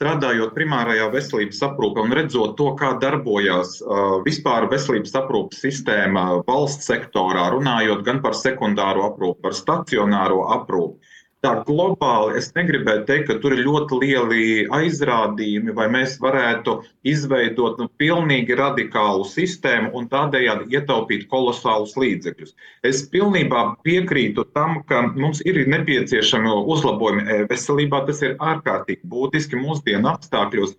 [0.02, 6.90] strādājot primārajā veselības aprūpē un redzot to, kā darbojas uh, vispār veselības aprūpes sistēma valsts
[6.90, 11.11] sektorā, runājot gan par sekundāro aprūpi, par stacionāro aprūpi
[11.42, 14.44] tā globāli es negribētu teikt, ka tur ir ļoti lieli
[14.76, 16.76] aizrādījumi, vai mēs varētu
[17.12, 22.54] izveidot nu, pilnīgi radikālu sistēmu un tādējādi ietaupīt kolosālus līdzekļus.
[22.86, 28.04] Es pilnībā piekrītu tam, ka mums ir nepieciešami uzlabojumi e-veselībā.
[28.06, 30.76] Tas ir ārkārtīgi būtiski mūsdienu apstākļos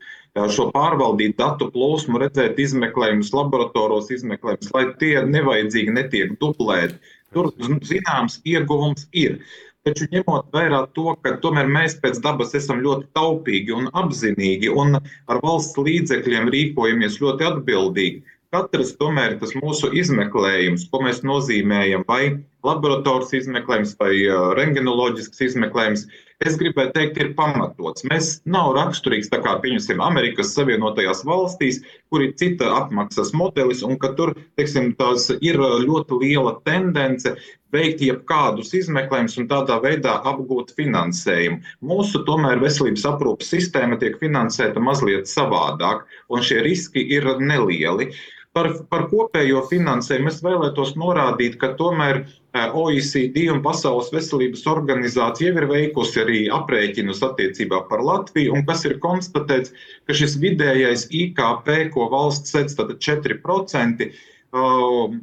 [0.55, 6.97] šo pārvaldīt datu plūsmu, redzēt izmeklējumus, laboratoros izmeklējumus, lai tie nevajadzīgi netiek dublēti.
[7.33, 7.51] Tur
[7.83, 9.39] zināms ieguvums ir.
[9.87, 14.95] Taču ņemot vērā to, ka tomēr mēs pēc dabas esam ļoti taupīgi un apzinīgi un
[14.99, 18.21] ar valsts līdzekļiem rīkojamies ļoti atbildīgi,
[18.55, 22.21] katrs tomēr tas mūsu izmeklējums, ko mēs nozīmējam, vai
[22.67, 24.13] laboratorijas izmeklējums vai
[24.57, 26.05] rengenoloģisks izmeklējums,
[26.43, 28.05] es gribētu teikt, ir pamatots.
[28.09, 33.99] Mēs nav raksturīgs tā kā, pieņemsim, Amerikas Savienotajās valstīs, kur ir cita apmaksas modelis, un
[33.99, 37.35] ka tur, teiksim, tās ir ļoti liela tendence
[37.73, 41.63] veikt jebkādus izmeklējumus un tādā veidā apgūt finansējumu.
[41.89, 48.11] Mūsu tomēr veselības aprūpas sistēma tiek finansēta mazliet savādāk, un šie riski ir nelieli.
[48.53, 52.21] Par, par kopējo finansējumu es vēlētos norādīt, ka tomēr
[52.53, 58.85] OECD un Pasaules veselības organizācija jau ir veikusi arī aprēķinus attiecībā par Latviju, un kas
[58.85, 59.73] ir konstatēts,
[60.05, 64.09] ka šis vidējais IKP, ko valsts sedz, tātad 4%,
[64.53, 65.17] uh,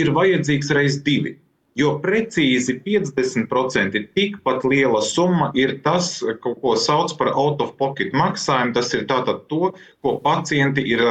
[0.00, 1.36] ir vajadzīgs reiz divi.
[1.78, 8.74] Jo precīzi 50% tikpat liela summa ir tas, ko sauc par out-of-pocket maksājumu.
[8.74, 9.70] Tas ir tātad to,
[10.02, 11.04] ko pacienti ir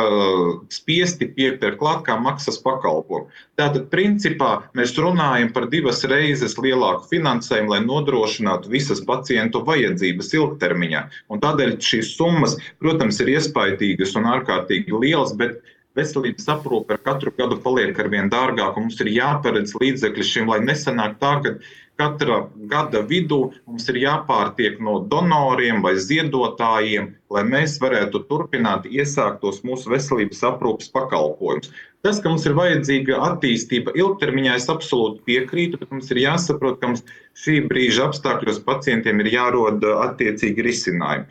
[0.74, 3.30] spiesti piepirkt klāt kā maksas pakalpojumu.
[3.60, 11.08] Tātad, principā, mēs runājam par divas reizes lielāku finansējumu, lai nodrošinātu visas pacientu vajadzības ilgtermiņā.
[11.32, 15.62] Un tādēļ šīs summas, protams, ir iespaidīgas un ārkārtīgi lielas, bet
[16.00, 18.80] veselības aprūpe ar katru gadu paliek ar vien dārgāka.
[18.80, 21.56] Mums ir jāparedz līdzekļi šim, lai nesanāk tā, ka
[22.00, 22.40] katra
[22.72, 29.92] gada vidū mums ir jāpārtiek no donoriem vai ziedotājiem, lai mēs varētu turpināt iesāktos mūsu
[29.92, 31.74] veselības aprūpes pakalpojumus.
[32.06, 36.94] Tas, ka mums ir vajadzīga attīstība ilgtermiņā, es absolūti piekrītu, bet mums ir jāsaprot, ka
[36.94, 37.04] mums
[37.44, 41.28] šī brīža apstākļos pacientiem ir jārod attiecīgi risinājumi.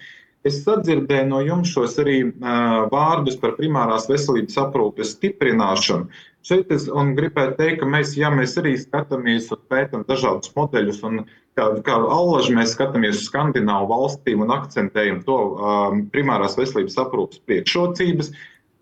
[0.46, 6.06] Es sadzirdēju no jums šos arī uh, vārdus par primārās veselības aprūpes stiprināšanu.
[6.46, 11.24] Šeit es gribētu teikt, ka mēs, ja mēs arī skatāmies un pētām dažādus modeļus, un
[11.58, 17.42] kā, kā allaži mēs skatāmies uz skandināvu valstīm un akcentējam to um, primārās veselības aprūpes
[17.44, 18.32] priekšrocības,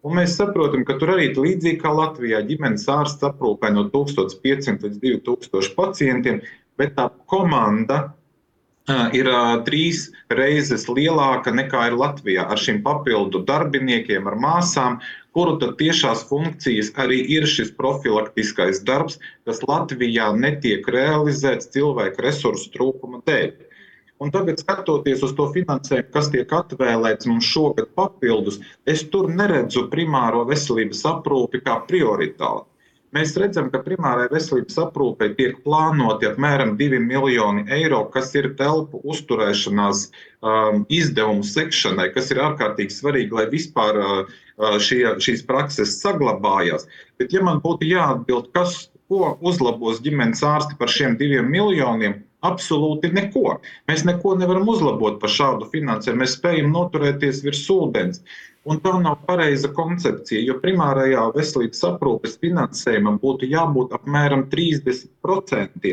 [0.06, 5.00] Un mēs saprotam, ka tur arī līdzīgi kā Latvijā ģimenes ārsts aprūpē no 1500 līdz
[5.02, 6.38] 2000 pacientiem,
[6.78, 7.96] bet tā komanda
[8.88, 9.28] ir
[9.66, 15.00] trīs reizes lielāka nekā ir Latvijā ar šiem papildu darbiniekiem, ar māsām,
[15.34, 23.22] kuru tiešās funkcijas arī ir šis profilaktiskais darbs, kas Latvijā netiek realizēts cilvēku resursu trūkuma
[23.26, 23.52] dēļ.
[24.18, 29.90] Un tagad, skatoties uz to finansējumu, kas tiek atvēlēts mums šogad papildus, es tur neredzu
[29.92, 32.70] primāro veselības aprūpi kā prioritāti.
[33.16, 39.00] Mēs redzam, ka primārai veselības aprūpei tiek plānoti apmēram 2 miljoni eiro, kas ir telpu
[39.12, 45.96] uzturēšanās um, izdevumu sekšanai, kas ir ārkārtīgi svarīgi, lai vispār uh, uh šie, šīs prakses
[46.02, 46.84] saglabājās.
[47.16, 53.12] Bet, ja man būtu jāatbild, kas, ko uzlabos ģimenes ārsti par šiem diviem miljoniem, absolūti
[53.14, 53.58] neko.
[53.90, 56.22] Mēs neko nevaram uzlabot par šādu finansējumu.
[56.22, 58.22] Mēs spējam noturēties virs ūdens.
[58.66, 65.92] Un tā nav pareiza koncepcija, jo primārajā veselības aprūpes finansējumam būtu jābūt apmēram 30%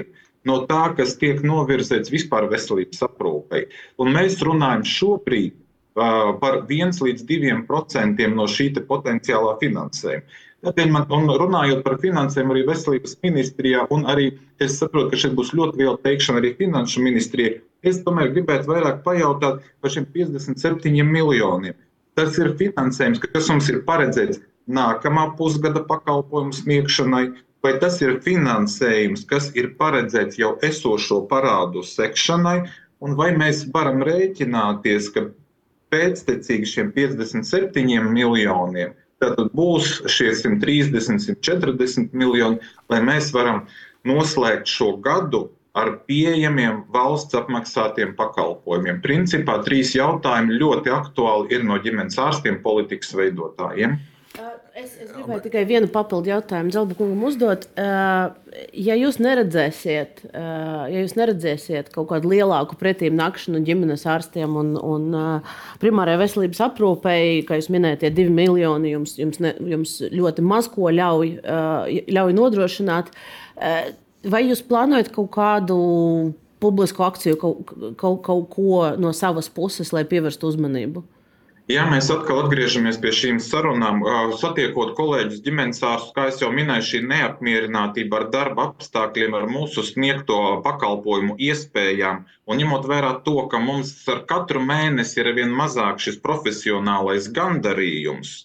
[0.49, 3.67] no tā, kas tiek novirzēts vispār veselības aprūpei.
[4.01, 10.41] Un mēs runājam šobrīd uh, par 1 līdz 2% no šī potenciālā finansējuma.
[10.63, 14.30] Un runājot par finansēm arī veselības ministrijā, un arī
[14.63, 17.58] es saprotu, ka šeit būs ļoti liela teikšana arī finanšu ministrijai.
[17.84, 21.76] Es tomēr gribētu vairāk pajautāt par šiem 57 miljoniem.
[22.15, 24.39] Tas ir finansējums, kas mums ir paredzēts
[24.71, 27.26] nākamā pusgada pakalpojumu sniegšanai,
[27.63, 32.62] vai tas ir finansējums, kas ir paredzēts jau esošo parādu sekšanai,
[33.04, 35.28] un vai mēs varam rēķināties, ka
[35.91, 42.59] pēctecīgi šiem 57 miljoniem Tad būs šie 130, 140 miljoni,
[42.91, 43.63] lai mēs varam
[44.07, 48.99] noslēgt šo gadu ar pieejamiem valsts apmaksātiem pakalpojumiem.
[49.05, 53.95] Principā trīs jautājumi ļoti aktuāli ir no ģimenes ārstiem, politikas veidotājiem.
[54.73, 57.67] Es, es gribēju tikai vienu papildu jautājumu Zelba kungam uzdot.
[57.77, 65.05] Ja jūs neredzēsiet, ja jūs neredzēsiet kaut kādu lielāku pretīm nākšanu ģimenes ārstiem un, un
[65.83, 70.71] primārai veselības aprūpei, kā jūs minējāt, tie divi miljoni jums, jums, ne, jums ļoti maz
[70.73, 71.36] ko ļauj,
[72.17, 73.13] ļauj nodrošināt,
[74.25, 75.77] vai jūs plānojat kaut kādu
[76.65, 81.05] publisku akciju, kaut, kaut, kaut ko no savas puses, lai pievērstu uzmanību?
[81.71, 84.02] Ja mēs atkal atgriežamies pie šīm sarunām,
[84.36, 90.39] satiekot kolēģus ģimenes ārstus, kā jau minēju, šī neapmierinātība ar darba apstākļiem, ar mūsu sniegto
[90.65, 96.19] pakalpojumu iespējām, un ņemot vērā to, ka mums ar katru mēnesi ir vien mazāk šis
[96.26, 98.36] profesionālais gandarījums,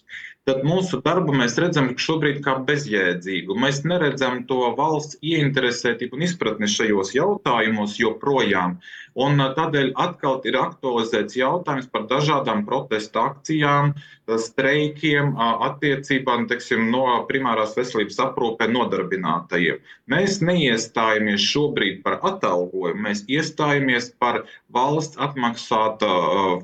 [0.49, 3.57] tad mūsu darbu mēs redzam šobrīd kā bezjēdzīgu.
[3.63, 8.79] Mēs neredzam to valsts ieinteresētību un izpratni šajos jautājumos joprojām.
[9.19, 13.93] Un tādēļ atkal ir aktualizēts jautājums par dažādām protesta akcijām,
[14.37, 19.81] streikiem attiecībā teiksim, no primārās veselības aprūpē nodarbinātajiem.
[20.13, 26.09] Mēs neiestājamies šobrīd par atalgojumu, mēs iestājamies par valsts atmaksāta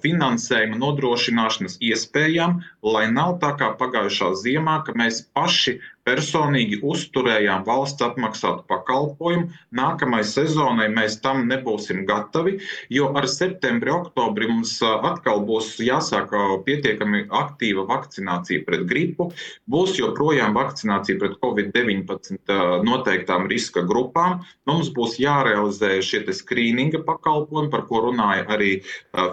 [0.06, 8.04] finansējuma nodrošināšanas iespējām, lai nav tā kā pagājušā ziemā, ka mēs paši personīgi uzturējām valsts
[8.06, 9.50] atmaksātu pakalpojumu.
[9.76, 12.60] Nākamai sezonai mēs tam nebūsim gatavi,
[12.94, 16.34] jo ar septembri, oktobri mums atkal būs jāsāk
[16.68, 19.32] pietiekami aktīva vakcinācija pret gripu.
[19.70, 22.38] Būs joprojām vakcinācija pret covid-19
[22.86, 24.44] noteiktām riska grupām.
[24.70, 28.72] Mums būs jārealizē šie skrīninga pakalpojumi, par ko runāja arī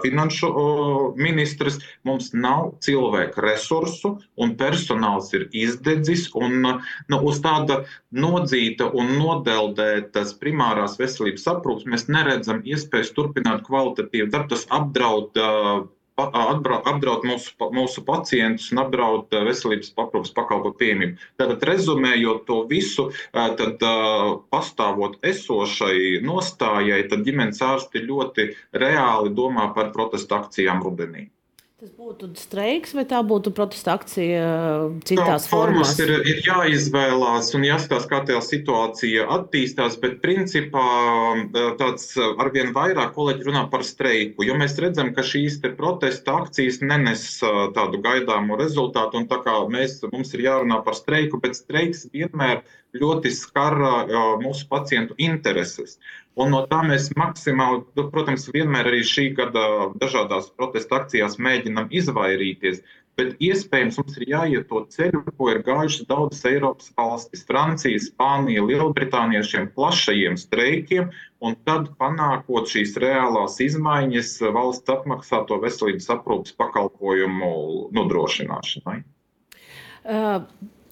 [0.03, 0.49] finanšu
[1.19, 1.79] ministrs.
[2.07, 6.29] Mums nav cilvēku resursu un personāls ir izdedzis.
[6.33, 7.81] Un nu, uz tāda
[8.25, 14.53] nodzīta un nodeldētas primārās veselības aprūpes mēs neredzam iespējas turpināt kvalitatīvu darbu.
[14.55, 15.43] Tas apdraud
[16.15, 21.29] apdraud mūsu, mūsu pacientus un apdraud veselības aprūpas pakalpojumu pieejamību.
[21.41, 23.81] Tātad, rezumējot to visu, tad
[24.53, 31.32] pastāvot esošai nostājai, tad ģimenes ārsti ļoti reāli domā par protestu akcijām rudenī.
[31.83, 34.43] Tas būtu streiks, vai tā būtu protesta akcija
[35.03, 35.89] citās tā, formās?
[35.99, 40.85] Ir, ir jāizvēlās un jāskatās, kā tā situācija attīstās, bet principā
[41.81, 47.25] tāds arvien vairāk kolēģi runā par streiku, jo mēs redzam, ka šīs protesta akcijas nenes
[47.75, 52.63] tādu gaidāmu rezultātu, un tā kā mēs, mums ir jārunā par streiku, bet streiks vienmēr
[52.95, 53.75] ļoti skar
[54.39, 55.97] mūsu pacientu intereses.
[56.33, 61.91] Un no tā mēs maksimāli, nu, protams, vienmēr arī šī gada dažādās protesta akcijās mēģinam
[61.93, 62.81] izvairīties.
[63.13, 68.63] Bet iespējams mums ir jāiet to ceļu, ko ir gājušas daudzas Eiropas valstis, Francija, Spānija,
[68.65, 71.11] Lielbritānija, šiem plašajiem streikiem,
[71.45, 77.53] un tad panākot šīs reālās izmaiņas valsts apmaksāto veselības aprūpas pakalpojumu
[77.93, 79.03] nodrošināšanai.
[80.03, 80.41] Uh,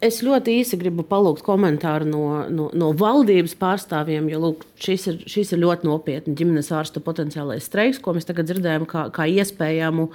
[0.02, 5.20] Es ļoti īsi gribu palūgt komentāru no, no, no valdības pārstāvjiem, jo lūk, šis, ir,
[5.30, 10.10] šis ir ļoti nopietni ģimenes ārsta potenciālais streiks, ko mēs tagad dzirdējam kā, kā iespējamu.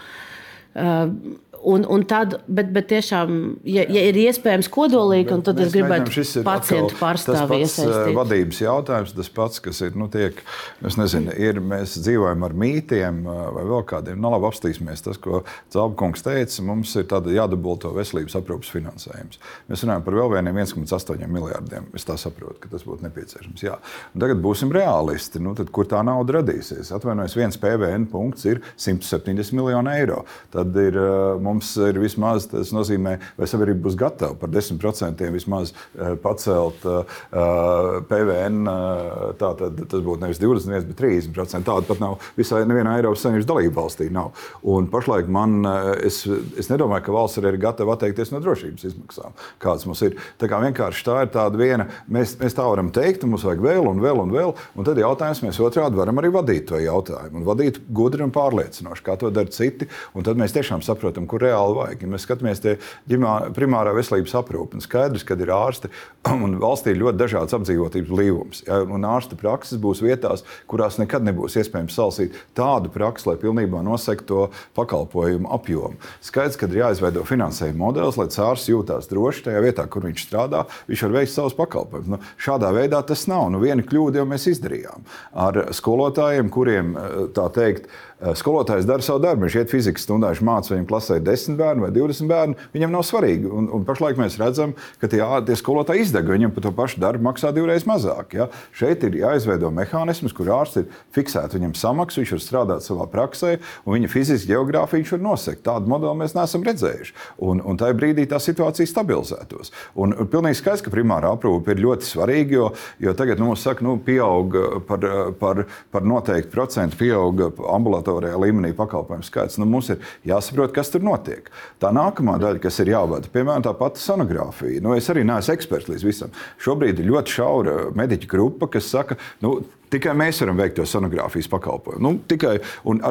[0.77, 3.31] Uh, Un, un tad, bet, bet tiešām,
[3.67, 8.13] ja, ja ir iespējams kodolīgi, bet, tad es gribētu pacientu pārstāvju iesaistīt.
[8.15, 10.39] Vadības jautājums, tas pats, kas ir, nu, tiek,
[10.87, 15.43] es nezinu, ir, mēs dzīvojam ar mītiem vai vēl kādiem, nu, labi apstīsimies tas, ko
[15.75, 19.43] Celbkungs teica, mums ir tāda jādubulto veselības aprūpas finansējums.
[19.67, 21.91] Mēs runājam par vēl vieniem 1,8 miljārdiem.
[21.99, 23.67] Es tā saprotu, ka tas būtu nepieciešams.
[23.67, 23.81] Jā.
[24.15, 26.95] Un tagad būsim realisti, nu, tad, kur tā nauda radīsies.
[26.95, 30.23] Atvainojos, viens PVN punkts ir 170 miljoni eiro.
[30.55, 31.01] Tad ir
[31.43, 36.85] mums mums ir vismaz, tas nozīmē, vai sabiedrība būs gatava par 10% vismaz eh, pacelt
[36.87, 38.63] uh, eh, PVN.
[38.71, 41.65] Eh, tātad tas būtu nevis 21, bet 30%.
[41.67, 44.09] Tāda pat nav visai nevienā Eiropas Savienības dalību valstī.
[44.13, 44.37] Nav.
[44.67, 45.59] Un pašlaik man,
[46.05, 46.23] es,
[46.59, 50.17] es nedomāju, ka valsts arī ir gatava atteikties no drošības izmaksām, kādas mums ir.
[50.41, 53.91] Tā kā vienkārši tā ir tāda viena, mēs, mēs tā varam teikt, mums vajag vēl
[53.91, 54.55] un vēl un vēl.
[54.77, 57.41] Un tad jautājums mēs otrādi varam arī vadīt to jautājumu.
[57.41, 59.91] Un vadīt gudri un pārliecinoši, kā to dara citi.
[60.17, 62.05] Un tad mēs tiešām saprotam, kur reāli vajag.
[62.05, 62.77] Ja mēs skatāmies tie
[63.11, 65.91] ģimā, primārā veselības aprūpe, skaidrs, ka ir ārsti
[66.45, 68.63] un valstī ir ļoti dažāds apdzīvotības blīvums.
[68.69, 73.83] Ja, un ārsta prakses būs vietās, kurās nekad nebūs iespējams salasīt tādu praksi, lai pilnībā
[73.87, 76.01] nosektu to pakalpojumu apjomu.
[76.25, 80.65] Skaidrs, ka ir jāizveido finansējuma modelis, lai ārsts jūtās droši tajā vietā, kur viņš strādā,
[80.91, 82.13] viņš var veikt savus pakalpojumus.
[82.17, 83.49] Nu, šādā veidā tas nav.
[83.55, 85.07] Nu, viena kļūda jau mēs izdarījām
[85.47, 86.95] ar skolotājiem, kuriem
[87.37, 89.45] tā teikt, Eh, skolotājs dara savu darbu.
[89.45, 92.57] Viņš iet fizikas stundā, viņš mācīja viņam klasē 10 bērnu vai 20 bērnu.
[92.73, 93.51] Viņam nav svarīgi.
[93.53, 96.31] Un, un pašlaik mēs redzam, ka tie, tie skolotāji izdeg.
[96.33, 98.33] Viņam par to pašu darbu maksā divreiz mazāk.
[98.39, 98.49] Ja?
[98.77, 103.59] Šeit ir jāizveido mehānisms, kur ārsts ir fiksēts viņam samaksu, viņš var strādāt savā praksē,
[103.85, 105.65] un viņa fiziski geogrāfiju viņš var nosekt.
[105.69, 107.15] Tādu modeli mēs neesam redzējuši.
[107.45, 109.75] Un, un tajā brīdī tā situācija stabilizētos.
[109.93, 112.73] Un, un pilnīgi skaidrs, ka primārā aprūpe ir ļoti svarīga, jo,
[113.05, 114.57] jo tagad nu, mums saka, nu, pieaug
[114.89, 115.05] par,
[115.41, 117.45] par, par noteiktu procentu pieaug
[117.77, 119.59] ambulatorijā ambulatorijā līmenī pakalpojumu skaits.
[119.59, 121.51] Nu, mums ir jāsaprot, kas tur notiek.
[121.83, 124.83] Tā nākamā daļa, kas ir jāvada, piemēram, tā pati sonogrāfija.
[124.83, 126.35] Nu, es arī neesmu eksperts līdz visam.
[126.63, 129.61] Šobrīd ir ļoti šaura mediķu grupa, kas saka, nu,
[129.97, 132.03] Tikai mēs varam veikt to sonogrāfijas pakalpojumu.
[132.05, 132.59] Nu, tikai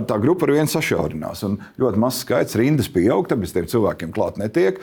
[0.05, 1.41] tā grupa ar vienu sašaurinās.
[1.81, 4.77] Ļoti mazs skaits rindas pieaug, tāpēc tiem cilvēkiem klāt netiek.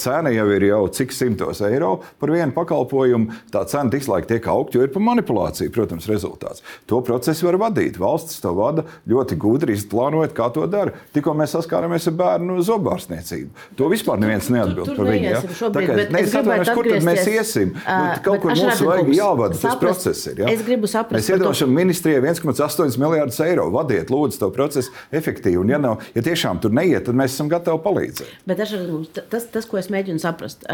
[0.00, 3.38] Cena jau ir jau cik simtos eiro par vienu pakalpojumu.
[3.54, 6.64] Tā cena visu laiku tiek augt, jo ir pa manipulāciju, protams, rezultāts.
[6.90, 8.00] To procesu var vadīt.
[8.02, 10.94] Valsts to vada ļoti gudri, izplānojot, kā to dara.
[11.14, 13.66] Tikko mēs saskārāmies ar bērnu zobārstniecību.
[13.78, 15.30] To vispār neviens neatbild par viņu.
[15.30, 15.44] Ja?
[15.60, 17.76] Šobrīd, kā, es atvainojos, kur mēs iesim?
[17.84, 20.26] Uh, kaut kur mums vajag jāvada tas process.
[20.32, 20.50] Ir, ja?
[20.50, 21.35] Es gribu saprast.
[21.36, 23.68] Mēs iedošam ministrijai 1,8 miljardus eiro.
[23.74, 25.58] Vadiet, lūdzu, to procesu efektīvi.
[25.60, 28.32] Un, ja, nav, ja tiešām tur neiet, tad mēs esam gatavi palīdzēt.
[28.48, 28.62] Bet
[29.30, 30.66] tas, tas, ko es mēģinu saprast,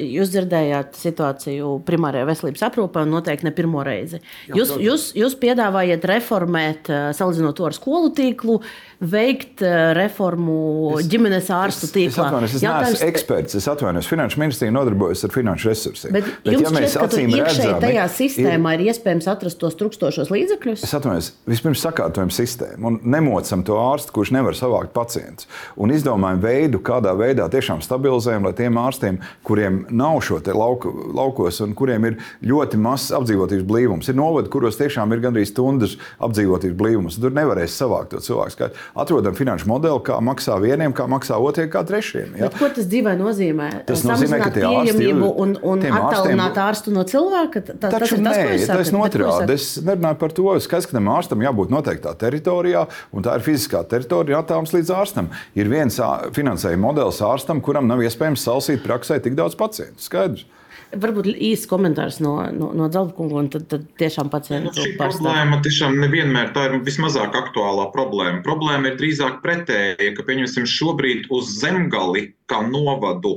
[0.00, 4.20] jūs dzirdējāt situāciju primārajā veselības aprūpē, noteikti ne pirmo reizi.
[4.50, 8.60] Jūs, jūs, jūs piedāvājat reformēt, salīdzinot to ar skolu tīklu,
[9.00, 9.64] veikt
[9.96, 12.10] reformu es, ģimenes ārstu tīklā.
[12.10, 12.98] Es, es atvainojos, es Jautājums...
[12.98, 13.56] neesmu eksperts.
[13.60, 16.14] Es atvainojos, Finanšu ministrija nodarbojas ar finanšu resursiem.
[16.16, 20.84] Bet, bet ja mēs acīm redzam, tajā sistēmā ir, ir iespējams atrast tos trūkstošos līdzekļus?
[20.84, 25.48] Es atvainojos, vispirms sakārtojam sistēmu un nemocam to ārstu, kurš nevar savākt pacientus.
[25.80, 31.60] Un izdomājam veidu, kādā veidā tiešām stabilizējam, lai tiem ārstiem, kuriem nav šo lauku, laukos
[31.64, 36.78] un kuriem ir ļoti mazs apdzīvotības blīvums, ir novadi, kuros tiešām ir gandrīz stundas apdzīvotības
[36.80, 37.20] blīvums.
[37.20, 38.80] Tur nevarēs savākt to cilvēku skaitu.
[38.98, 42.36] Atrodam finanšu modeli, kā maksā vieniem, kā maksā otriem, kā trešiem.
[42.38, 42.48] Ja?
[42.48, 43.70] Bet ko tas dzīvē nozīmē?
[43.88, 47.64] Tas nozīmē, ka tie ārsti ir un, un attālināt ārstu no cilvēka.
[47.70, 49.56] Tā, Taču tas nē, tas ir otrādi.
[49.56, 53.82] Es nerunāju par to, skaidrs, ka tam ārstam jābūt noteiktā teritorijā, un tā ir fiziskā
[53.90, 55.30] teritorija attālums līdz ārstam.
[55.58, 56.00] Ir viens
[56.36, 60.00] finansējuma modelis ārstam, kuram nav iespējams salsīt praksē tik daudz pacientu.
[60.06, 60.46] Skaidrs.
[60.90, 65.20] Varbūt īsts komentārs no, no, no Zeltkunga, un tad, tad tiešām pacientu nu, pārstāvja.
[65.20, 68.40] Problēma tiešām nevienmēr tā ir vismazāk aktuālā problēma.
[68.46, 73.36] Problēma ir drīzāk pretēja, ka, pieņemsim, šobrīd uz zemgali kā novadu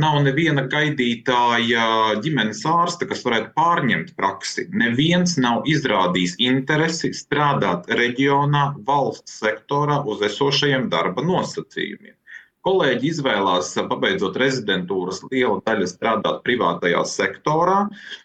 [0.00, 1.86] nav neviena gaidītāja
[2.24, 4.66] ģimenes ārsta, kas varētu pārņemt praksi.
[4.82, 12.19] Neviens nav izrādījis interesi strādāt reģionā, valsts sektorā uz esošajiem darba nosacījumiem.
[12.66, 17.78] Kolēģi izvēlās, pabeidzot rezidentūras, liela daļa strādāt privātajā sektorā,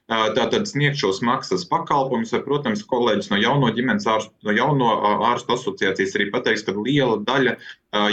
[0.09, 2.33] tātad sniegt šos maksas pakalpojumus.
[2.43, 4.91] Protams, kolēģis no jauno ģimenes ārstu, no jauno
[5.29, 7.55] ārstu asociācijas arī pateiks, ka liela daļa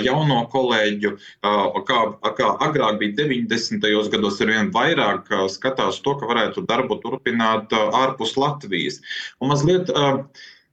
[0.05, 1.13] jauno kolēģu,
[1.91, 2.01] kā,
[2.39, 3.91] kā agrāk bija 90.
[4.15, 9.03] gados, ar vien vairāk skatās to, ka varētu darbu turpināt ārpus Latvijas.
[9.43, 10.23] Un mazliet, uh,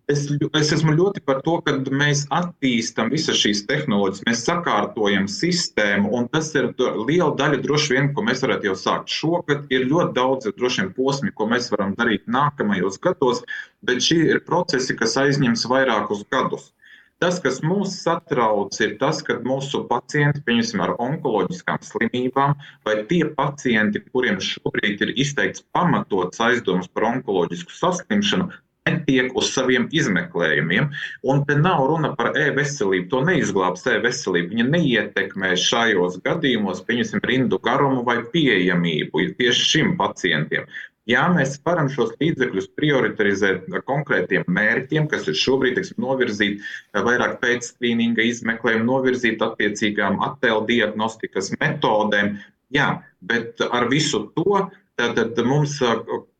[0.10, 0.24] Es,
[0.57, 6.26] es esmu ļoti par to, ka mēs attīstām visas šīs tehnoloģijas, mēs sakārtojam sistēmu, un
[6.34, 9.68] tas ir liela daļa droši vien, ko mēs varētu jau sākt šogad.
[9.70, 13.43] Ir ļoti daudz vien posmi, ko mēs varam darīt nākamajos gados,
[13.86, 16.72] bet šie ir procesi, kas aizņems vairākus gadus.
[17.22, 22.55] Tas, kas mūs satrauc, ir tas, ka mūsu pacienti, pieņemsim, ar onkoloģiskām slimībām,
[22.88, 28.49] vai tie pacienti, kuriem šobrīd ir izteikts pamatots aizdoms par onkoloģisku saslimšanu,
[28.90, 30.90] netiek uz saviem izmeklējumiem.
[31.24, 33.08] Un te nav runa par e-veselību.
[33.14, 34.54] To neizglābs e-veselība.
[34.54, 40.68] Viņa neietekmē šajos gadījumos, pieņemsim, rindu garumu vai pieejamību tieši šim pacientiem.
[41.10, 46.60] Jā, mēs varam šos līdzekļus prioritizēt konkrētiem mērķiem, kas ir šobrīd teiksim, novirzīti
[47.08, 52.36] vairāk pēc skrīninga izmeklējuma, novirzīt attiecīgām attēlu diagnostikas metodēm.
[52.76, 52.92] Jā,
[53.26, 54.68] bet ar visu to
[55.00, 55.78] Tātad mums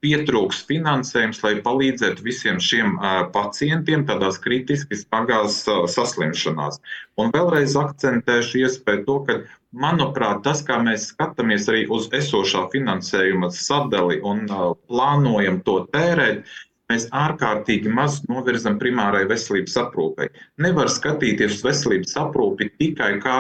[0.04, 2.98] pietrūks finansējums, lai palīdzētu visiem šiem
[3.32, 5.62] pacientiem tādās kritiski smagās
[5.94, 6.82] saslimšanās.
[7.20, 9.38] Un vēlreiz akcentēšu iespēju to, ka,
[9.72, 14.44] manuprāt, tas, kā mēs skatāmies arī uz esošā finansējuma sadali un
[14.90, 16.44] plānojam to tērēt,
[16.92, 20.34] mēs ārkārtīgi maz novirzam primārai veselības aprūpei.
[20.60, 23.40] Nevar skatīties uz veselības aprūpi tikai kā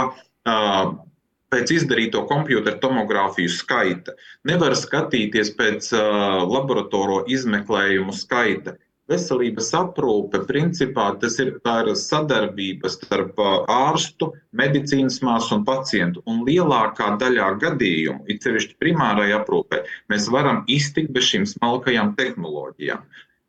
[1.53, 4.15] pēc izdarīto kompjutora tomogrāfiju skaita.
[4.49, 8.75] Nevar skatīties pēc laboratoriju izmeklējumu skaita.
[9.09, 13.39] Veselības aprūpe, principā, tas ir, ir sadarbība starp
[13.73, 16.21] ārstu, medicīnas māsu un pacientu.
[16.29, 19.81] Un lielākā daļā gadījumu, it sevišķi primārai aprūpē,
[20.13, 23.01] mēs varam iztikt bez šīm smalkajām tehnoloģijām.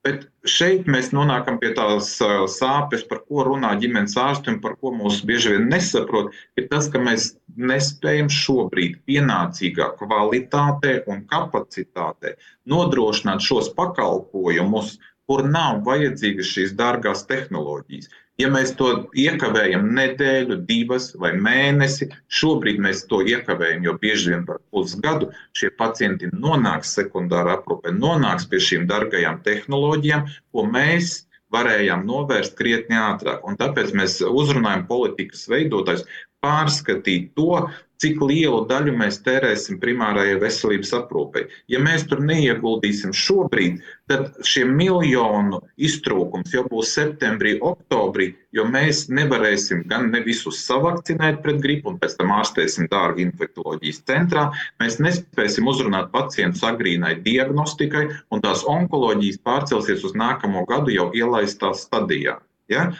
[0.06, 2.14] Bet šeit mēs nonākam pie tās
[2.54, 6.30] sāpes, par ko runā ģimenes ārsti un par ko mūs bieži vien nesaprot.
[6.56, 12.32] Ir tas, ka mēs nespējam šobrīd pienācīgā kvalitātē un kapacitātē
[12.72, 14.96] nodrošināt šos pakalpojumus,
[15.28, 18.08] kur nav vajadzīgas šīs dārgās tehnoloģijas.
[18.40, 22.08] Ja mēs to iekavējam nedēļu, divas vai mēnesi,
[22.40, 25.28] šobrīd mēs to iekavējam, jo bieži vien par pusgadu
[25.58, 30.24] šie pacienti nonāks sekundārā aprūpē, nonāks pie šīm dārgajām tehnoloģijām,
[30.54, 31.18] ko mēs
[31.52, 33.44] varējām novērst krietni ātrāk.
[33.44, 36.06] Un tāpēc mēs uzrunājam politikas veidotājus
[36.44, 37.68] pārskatīt to,
[38.00, 41.44] cik lielu daļu mēs tērēsim primārajai veselības aprūpei.
[41.72, 49.04] Ja mēs tur neieguldīsim šobrīd, tad šie miljonu iztrūkums jau būs septembrī, oktobrī, jo mēs
[49.12, 54.48] nevarēsim gan ne visus savakcinēt pret gripu, un pēc tam ārstēsim dārgu infektuoloģijas centrā.
[54.80, 61.76] Mēs nespēsim uzrunāt pacientus agrīnai diagnostikai, un tās onkoloģijas pārcelsies uz nākamo gadu jau ielaistā
[61.76, 62.40] stadijā.
[62.70, 62.90] Ja?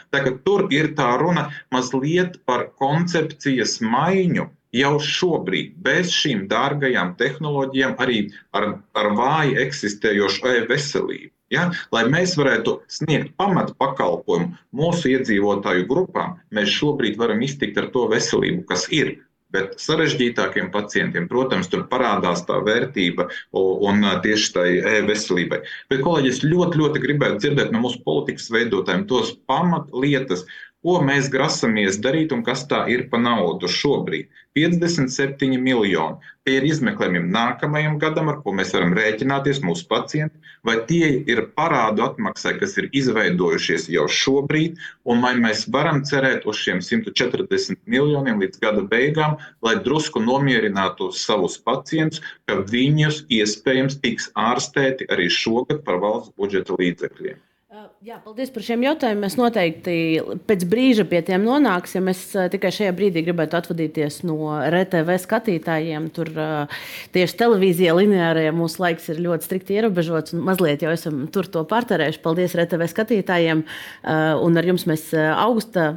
[0.45, 4.49] Tur ir tā runa mazliet par koncepcijas maiņu.
[4.71, 8.19] Jau šobrīd, bez šīm dārgajām tehnoloģijām, arī
[8.55, 11.65] ar, ar vāji eksistējošu e-veselību, ja?
[11.91, 18.05] lai mēs varētu sniegt pamatu pakalpojumu mūsu iedzīvotāju grupām, mēs šobrīd varam iztikt ar to
[18.13, 19.17] veselību, kas ir.
[19.51, 25.61] Bet sarežģītākiem pacientiem, protams, tur parādās tā vērtība un tieši tai e-veselībai.
[25.91, 30.45] Bet, kolēģi, es ļoti, ļoti gribētu dzirdēt no mūsu politikas veidotājiem tos pamatlietas,
[30.85, 34.29] ko mēs grasamies darīt un kas tā ir pa naudu šobrīd.
[34.57, 36.17] 57 miljoni.
[36.43, 41.43] Tie ir izmeklējumi nākamajam gadam, ar ko mēs varam rēķināties mūsu pacienti, vai tie ir
[41.55, 47.79] parādu atmaksai, kas ir izveidojušies jau šobrīd, un vai mēs varam cerēt uz šiem 140
[47.85, 55.29] miljoniem līdz gada beigām, lai drusku nomierinātu savus pacientus, ka viņus iespējams tiks ārstēti arī
[55.31, 57.39] šogad par valsts budžeta līdzekļiem.
[58.01, 59.19] Jā, paldies par šiem jautājumiem.
[59.21, 59.95] Mēs noteikti
[60.49, 62.07] pēc brīža pie tiem nonāksim.
[62.09, 66.07] Es tikai šajā brīdī gribētu atvadīties no RTV skatītājiem.
[66.15, 66.31] Tur
[67.13, 70.33] tieši televīzijā lineārajā mūsu laiks ir ļoti strikti ierobežots.
[70.33, 72.23] Mazliet jau esam tur to pārtērējuši.
[72.25, 73.61] Paldies RTV skatītājiem.
[74.49, 75.91] Un ar jums mēs augusta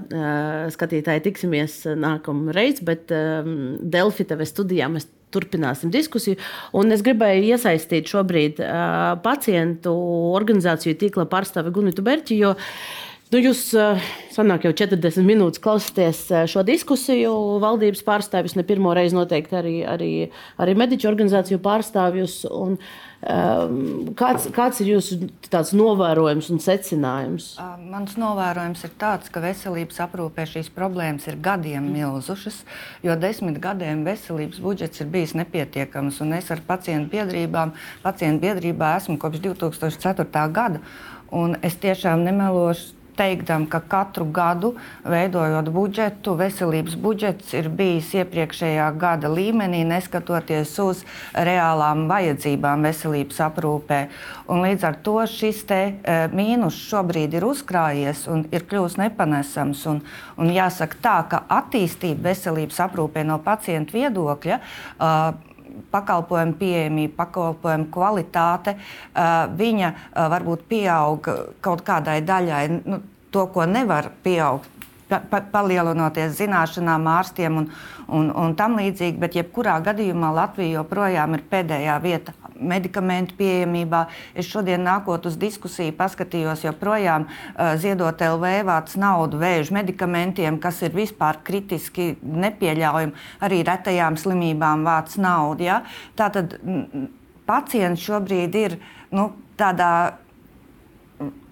[0.77, 6.41] skatītāji tiksimies nākamreiz, bet Delfi TV studijā mēs turpināsim diskusiju.
[6.77, 9.95] Un es gribēju iesaistīt šobrīd uh, pacientu
[10.35, 12.39] organizāciju tīkla pārstāvi Gunitu Berķi.
[12.45, 12.55] Jo,
[13.33, 13.73] Nu, jūs
[14.31, 16.21] sanāk, jau 40 minūtes klausāties
[16.53, 17.33] šo diskusiju.
[17.59, 20.11] Valdības pārstāvjus ne pirmo reizi noteikti arī, arī,
[20.63, 22.37] arī mediķu organizāciju pārstāvjus.
[22.53, 25.19] Un, uh, kāds, kāds ir jūsu
[25.79, 27.47] novērojums un secinājums?
[27.91, 32.63] Mans novērojums ir tāds, ka veselības aprūpē šīs problēmas ir gadiem milzušas,
[33.05, 36.21] jo desmit gadiem veselības budžets ir bijis nepietiekams.
[36.37, 37.73] Es ar pacientu biedrībām,
[38.03, 40.45] pacientu biedrībā esmu kopš 2004.
[40.53, 40.83] gada.
[41.35, 44.75] Un es tiešām nemelošu teikdam, ka katru gadu,
[45.07, 51.05] veidojot budžetu, veselības budžets ir bijis iepriekšējā gada līmenī, neskatoties uz
[51.35, 54.01] reālām vajadzībām veselības aprūpē.
[54.53, 59.87] Un līdz ar to šis te, e, mīnus šobrīd ir uzkrājies un ir kļuvis nepanesams.
[59.91, 60.03] Un,
[60.37, 64.61] un jāsaka tā, ka attīstība veselības aprūpē no pacientu viedokļa.
[64.99, 65.54] Uh,
[65.95, 68.77] pakalpojumu pieejamība, pakalpojumu kvalitāte,
[69.59, 69.91] viņa
[70.35, 71.29] varbūt pieaug
[71.65, 72.63] kaut kādai daļai.
[72.85, 73.01] Nu,
[73.35, 74.69] to, ko nevar pieaugt,
[75.09, 77.69] pa, palielinoties zināšanām, ārstiem un,
[78.09, 84.05] un, un tam līdzīgi, bet jebkurā gadījumā Latvija joprojām ir pēdējā vieta medikamentu pieejamībā.
[84.39, 90.83] Es šodien nākot uz diskusiju, paskatījos, joprojām uh, ziedot LV vāc naudu vēža medikamentiem, kas
[90.87, 95.69] ir vispār kritiski nepieļaujami, arī retajām slimībām vāc naudu.
[95.69, 95.83] Ja?
[96.19, 96.59] Tātad
[97.49, 98.79] pacients šobrīd ir
[99.15, 99.91] nu, tādā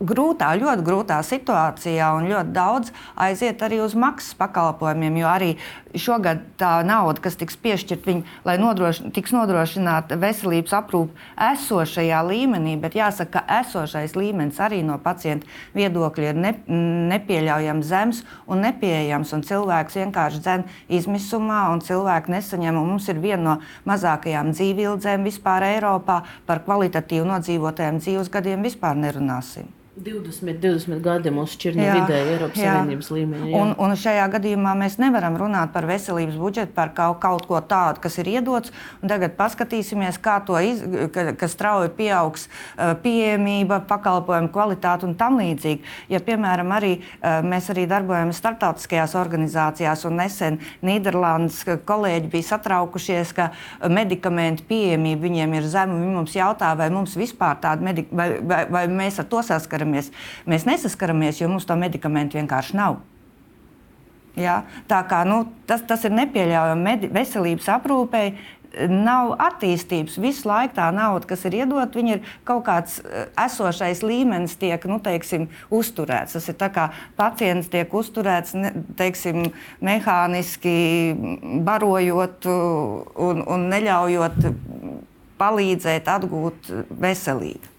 [0.09, 5.21] grūtā, ļoti grūtā situācijā, un ļoti daudz aiziet arī uz maksas pakalpojumiem.
[5.23, 5.51] Jo arī
[5.99, 12.77] šogad tā nauda, kas tiks piešķirta, viņa, lai nodrošin, tiks nodrošināta veselības aprūpe esošajā līmenī,
[12.81, 16.55] bet jāsaka, ka esošais līmenis arī no pacienta viedokļa ir ne,
[17.13, 19.33] nepieļaujami zems un nepieejams.
[19.37, 22.81] Un cilvēks vienkārši dzen izmisumā, un cilvēki nesaņem.
[22.81, 28.99] Un mums ir viena no mazākajām dzīvības vispār Eiropā par kvalitatīvu nodzīvotajiem dzīves gadiem vispār
[28.99, 29.71] nerunāsim.
[29.93, 32.70] 20, 20 gadi mūsu šķirne vidēji Eiropas jā.
[32.78, 33.51] Savienības līmenī.
[33.51, 33.59] Jā.
[33.61, 38.01] Un, un šajā gadījumā mēs nevaram runāt par veselības budžetu, par kaut, kaut ko tādu,
[38.01, 38.72] kas ir iedots.
[39.05, 40.80] Tagad paskatīsimies, kā to iz,
[41.12, 42.47] ka, ka strauji pieaugs
[43.05, 45.84] pieejamība, pakalpojumu kvalitāte un tam līdzīgi.
[46.14, 46.95] Ja, piemēram, arī,
[47.45, 53.51] mēs arī darbojamies starptautiskajās organizācijās, un nesen Nīderlandes kolēģi bija satraukušies, ka
[53.93, 56.01] medikamentu pieejamība viņiem ir zema.
[56.01, 59.82] Viņi mums jautā, vai mums vispār tāda medika, vai, vai, vai mēs ar to saskaramies
[59.83, 60.11] saskaramies.
[60.47, 63.01] Mēs nesaskaramies, jo mums to medikamentu vienkārši nav.
[64.37, 64.64] Ja?
[64.89, 68.35] Tā kā nu, tas, tas ir nepieļaujami veselības aprūpei.
[68.89, 70.14] Nav attīstības.
[70.16, 74.97] Visu laiku tā nauda, kas ir iedota, ir kaut kāds eh, esošais līmenis, tiek nu,
[74.97, 76.39] teiksim, uzturēts.
[76.39, 79.51] Tas ir tā kā pacients tiek uzturēts ne, teiksim,
[79.85, 80.72] mehāniski,
[81.68, 84.41] barojot un, un neļaujot
[85.37, 87.72] palīdzēt atgūt veselību.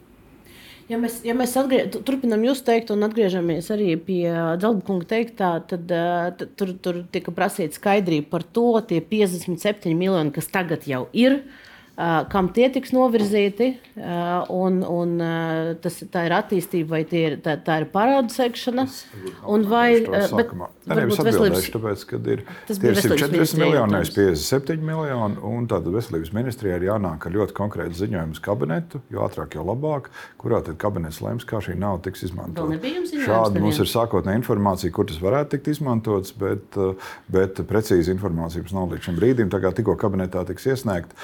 [0.91, 4.25] Ja mēs, ja mēs atgriež, turpinām jūs teikt, un atgriežamies arī pie
[4.59, 10.51] Dzelzkunga teiktā, tad, tad tur, tur tika prasīta skaidrība par to, tie 57 miljoni, kas
[10.51, 11.39] tagad jau ir.
[11.43, 13.69] Uh, kam tie tiks novirzīti,
[14.53, 15.11] un, un
[15.83, 18.87] tas, tā ir attīstība, vai ir, tā, tā ir parādu sekšana.
[19.69, 25.37] Vai, bet, Nē, nevis atbildēšu, tāpēc, ka ir, tie ir 140 miljoni, nevis 57 miljoni,
[25.47, 29.63] un tāda veselības ministrijā ir jānāk ar ļoti konkrētu ziņojumu uz kabinetu, jo ātrāk, jo
[29.67, 30.09] labāk,
[30.41, 32.79] kurā tad kabinets lems, kā šī nauda tiks izmantota.
[33.23, 36.75] Šādi mums ir sākotnēja informācija, kur tas varētu tikt izmantots, bet,
[37.31, 39.53] bet precīzi informācija mums nav līdz šim brīdim.
[39.53, 41.15] Tā kā tikko kabinetā tiks iesniegt,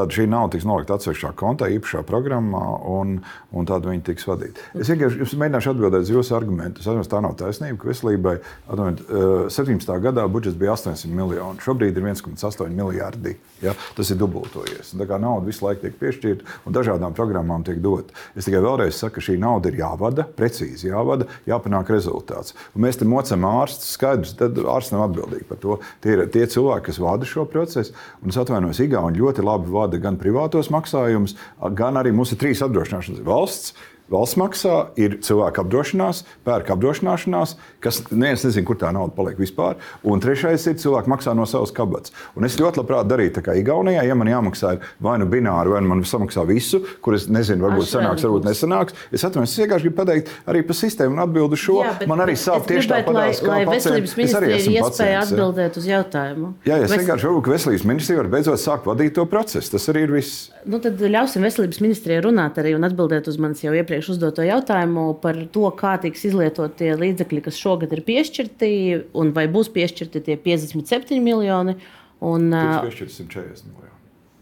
[0.00, 3.18] tad šī nauda tiks nolikta atsevišķā kontā, īpašā programmā, un,
[3.52, 4.64] un tad viņi tiks vadīti.
[4.80, 6.82] Es vienkārši mēģināšu atbildēt uz jūsu argumentu.
[6.82, 8.36] Es atceros, tā nav taisnība, ka veselībai
[8.70, 9.04] atvainojiet,
[9.52, 9.94] 17.
[9.94, 13.36] Eh, gadā budžets bija 800 miljoni, šobrīd ir 1,8 miljardi.
[13.64, 13.74] Ja?
[13.96, 14.94] Tas ir dubultojies.
[14.96, 18.14] Tā kā nauda visu laiku tiek piešķirta un dažādām programmām tiek dota.
[18.34, 22.54] Es tikai vēlreiz saku, ka šī nauda ir jāvada, precīzi jāvada, jāpanāk rezultāts.
[22.74, 25.78] Un mēs te mocam ārstus, skaidrs, tad ārsts nav atbildīgi par to.
[26.04, 27.94] Tie ir tie cilvēki, kas vada šo procesu.
[28.22, 31.34] Un es atvainojos, Igauni ļoti labi vada gan privātos maksājumus,
[31.74, 33.74] gan arī mūsu trīs apdrošināšanas valsts
[34.10, 39.78] valsts maksā, ir cilvēku apdrošinās, pērk apdrošināšanās, kas neviens nezina, kur tā nauda paliek vispār.
[40.06, 42.14] Un trešais ir cilvēks maksā no savas kabatas.
[42.38, 45.82] Un es ļoti labprāt darītu tā kā Igaunijā, ja man jāmaksā vai nu bināri, vai
[45.84, 48.96] nu man samaksā visu, kur es nezinu, varbūt Aš sanāks, varbūt nesanāks.
[49.14, 51.78] Es atvainojos, es vienkārši gribu pateikt arī par sistēmu un atbildu šo.
[51.86, 56.52] Jā, man arī sāp tieši tāpat, lai, lai veselības ministrija ir iespēja atbildēt uz jautājumu.
[56.68, 57.02] Jā, es Ves...
[57.02, 59.74] vienkārši varbūt, ka veselības ministrija var beidzot sākt vadīt to procesu.
[59.74, 60.48] Tas arī ir viss.
[60.68, 64.42] Nu, tad ļausim veselības ministrijai runāt arī un atbildēt uz manis jau iepriekš iepriekš uzdoto
[64.42, 68.72] jautājumu par to, kā tiks izlietot tie līdzekļi, kas šogad ir piešķirti,
[69.14, 71.76] un vai būs piešķirti tie 57 miljoni.
[72.20, 73.96] Un, Tiks piešķirti 140 miljoni.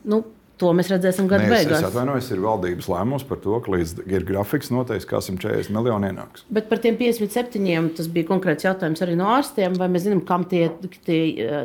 [0.09, 0.25] Nu,
[0.59, 1.85] To mēs redzēsim gada beigās.
[1.85, 6.09] Es atvainojos, ir valdības lēmums par to, ka līdz ir grafiks noteikts, kā 140 miljoni
[6.11, 6.43] ienāks.
[6.51, 9.77] Bet par tiem 57 tas bija konkrēts jautājums arī no ārstiem.
[9.79, 10.65] Vai mēs zinām, kam tie,
[11.07, 11.21] tie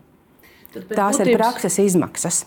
[0.73, 1.29] Tās būtības...
[1.29, 2.45] ir prakses izmaksas.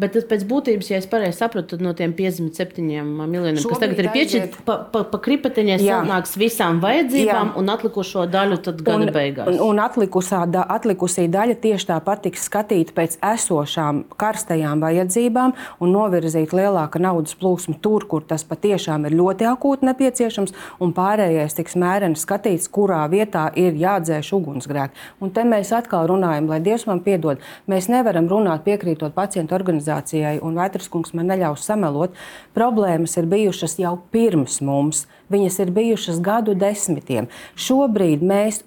[0.00, 3.82] Bet tas pēc būtības, ja es pareizi sapratu, tad no tiem 57 miljoniem, kas Šobrīd
[3.82, 5.98] tagad ir piešķirti, pa, pa, pa kripeteņai Jā.
[6.00, 7.56] sanāks visām vajadzībām, Jā.
[7.60, 9.50] un atlikušo daļu tad gada Un, beigās.
[9.52, 15.92] un, un atlikusā, da, atlikusī daļa tieši tāpat tiks skatīta pēc esošām karstajām vajadzībām un
[15.94, 21.76] novirzīt lielāka naudas plūsma tur, kur tas patiešām ir ļoti akūti nepieciešams, un pārējais tiks
[21.80, 24.96] mēreni skatīts, kurā vietā ir jādzēš ugunsgrēki.
[25.20, 27.40] Un te mēs atkal runājam, lai Dievs man piedod.
[27.68, 29.89] Mēs nevaram runāt piekrītot pacientu organizācijai,
[30.46, 32.16] un Vētraskungs man neļaus samelot.
[32.56, 35.06] Problēmas ir bijušas jau pirms mums.
[35.30, 37.28] Viņas ir bijušas gadu desmitiem.
[37.58, 38.64] Šobrīd mēs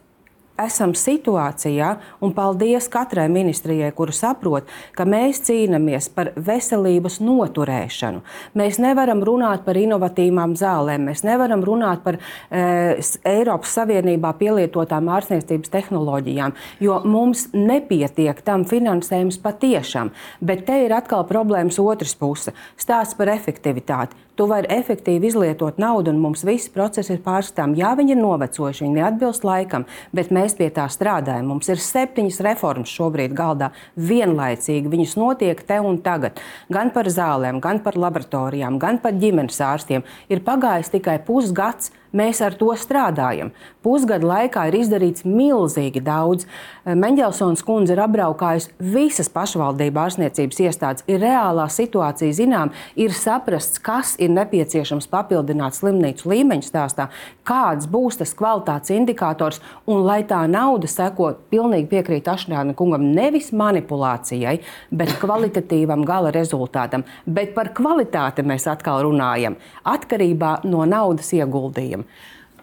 [0.60, 1.90] esam situācijā,
[2.22, 8.22] un paldies katrai ministrijai, kura saprot, ka mēs cīnāmies par veselības noturēšanu.
[8.60, 13.00] Mēs nevaram runāt par inovatīvām zālēm, mēs nevaram runāt par e,
[13.34, 20.14] Eiropas Savienībā pielietotām ārstniecības tehnoloģijām, jo mums nepietiek tam finansējums patiešām.
[20.42, 24.22] Bet te ir atkal problēmas otrs puse- stāsts par efektivitāti.
[24.34, 27.76] Tu vari efektīvi izlietot naudu, un mums viss process ir pārskatām.
[27.78, 31.52] Jā, viņi ir novecojuši, viņi neatbilst laikam, bet mēs pie tā strādājam.
[31.52, 34.90] Mums ir septiņas reformas šobrīd galdā vienlaicīgi.
[34.90, 36.42] Viņas notiek te un tagad.
[36.74, 40.02] Gan par zālēm, gan par laboratorijām, gan par ģimenes ārstiem.
[40.34, 41.94] Ir pagājis tikai pusgads.
[42.14, 43.50] Mēs ar to strādājam.
[43.82, 46.46] Pusgada laikā ir izdarīts milzīgi daudz.
[46.86, 51.06] Mendelsons kundze ir apbraukājusi visas pašvaldību ārstniecības iestādes.
[51.10, 57.08] Ir reālā situācija zinām, ir saprasts, kas ir nepieciešams papildināt slimnīcu līmeņa stāstā,
[57.50, 59.58] kāds būs tas kvalitātes indikators,
[59.90, 64.60] un lai tā nauda seko, pilnīgi piekrīt Ašņāna kungam, nevis manipulācijai,
[64.94, 67.08] bet kvalitatīvam gala rezultātam.
[67.26, 72.03] Bet par kvalitāti mēs atkal runājam atkarībā no naudas ieguldījuma.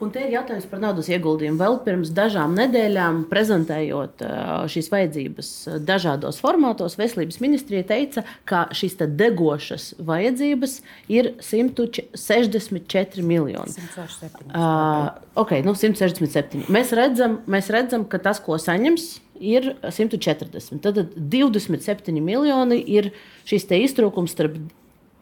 [0.00, 1.58] Un te ir jautājums par naudas ieguldījumu.
[1.60, 4.28] Vēl pirms dažām nedēļām, prezentējot ā,
[4.72, 10.78] šīs vajadzības ā, dažādos formātos, Veselības ministrija teica, ka šīs te degošas vajadzības
[11.12, 13.76] ir 164 miljoni.
[13.76, 14.48] 167.
[14.48, 15.12] Uh,
[15.44, 16.64] ok, nu 167.
[16.72, 20.80] Mēs redzam, mēs redzam, ka tas, ko saņems, ir 140.
[20.80, 23.12] Tad 27 miljoni ir
[23.48, 24.56] šis iztrūkums starp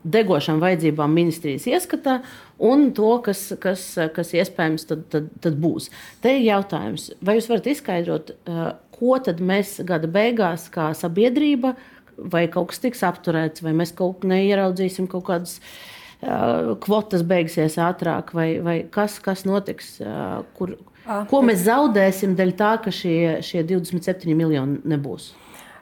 [0.04, 2.18] degošām vajadzībām ministrijas ieskatā
[2.62, 3.84] un to, kas, kas,
[4.14, 5.90] kas iespējams tad, tad, tad būs.
[6.22, 11.74] Te ir jautājums, vai jūs varat izskaidrot, uh, ko tad mēs gada beigās, kā sabiedrība,
[12.18, 17.78] vai kaut kas tiks apturēts, vai mēs kaut kā neieraudzīsim kaut kādas uh, kvotas beigsies
[17.82, 20.76] ātrāk, vai, vai kas, kas notiks, uh, kur,
[21.30, 25.32] ko mēs zaudēsim dēļ tā, ka šie, šie 27 miljoni nebūs.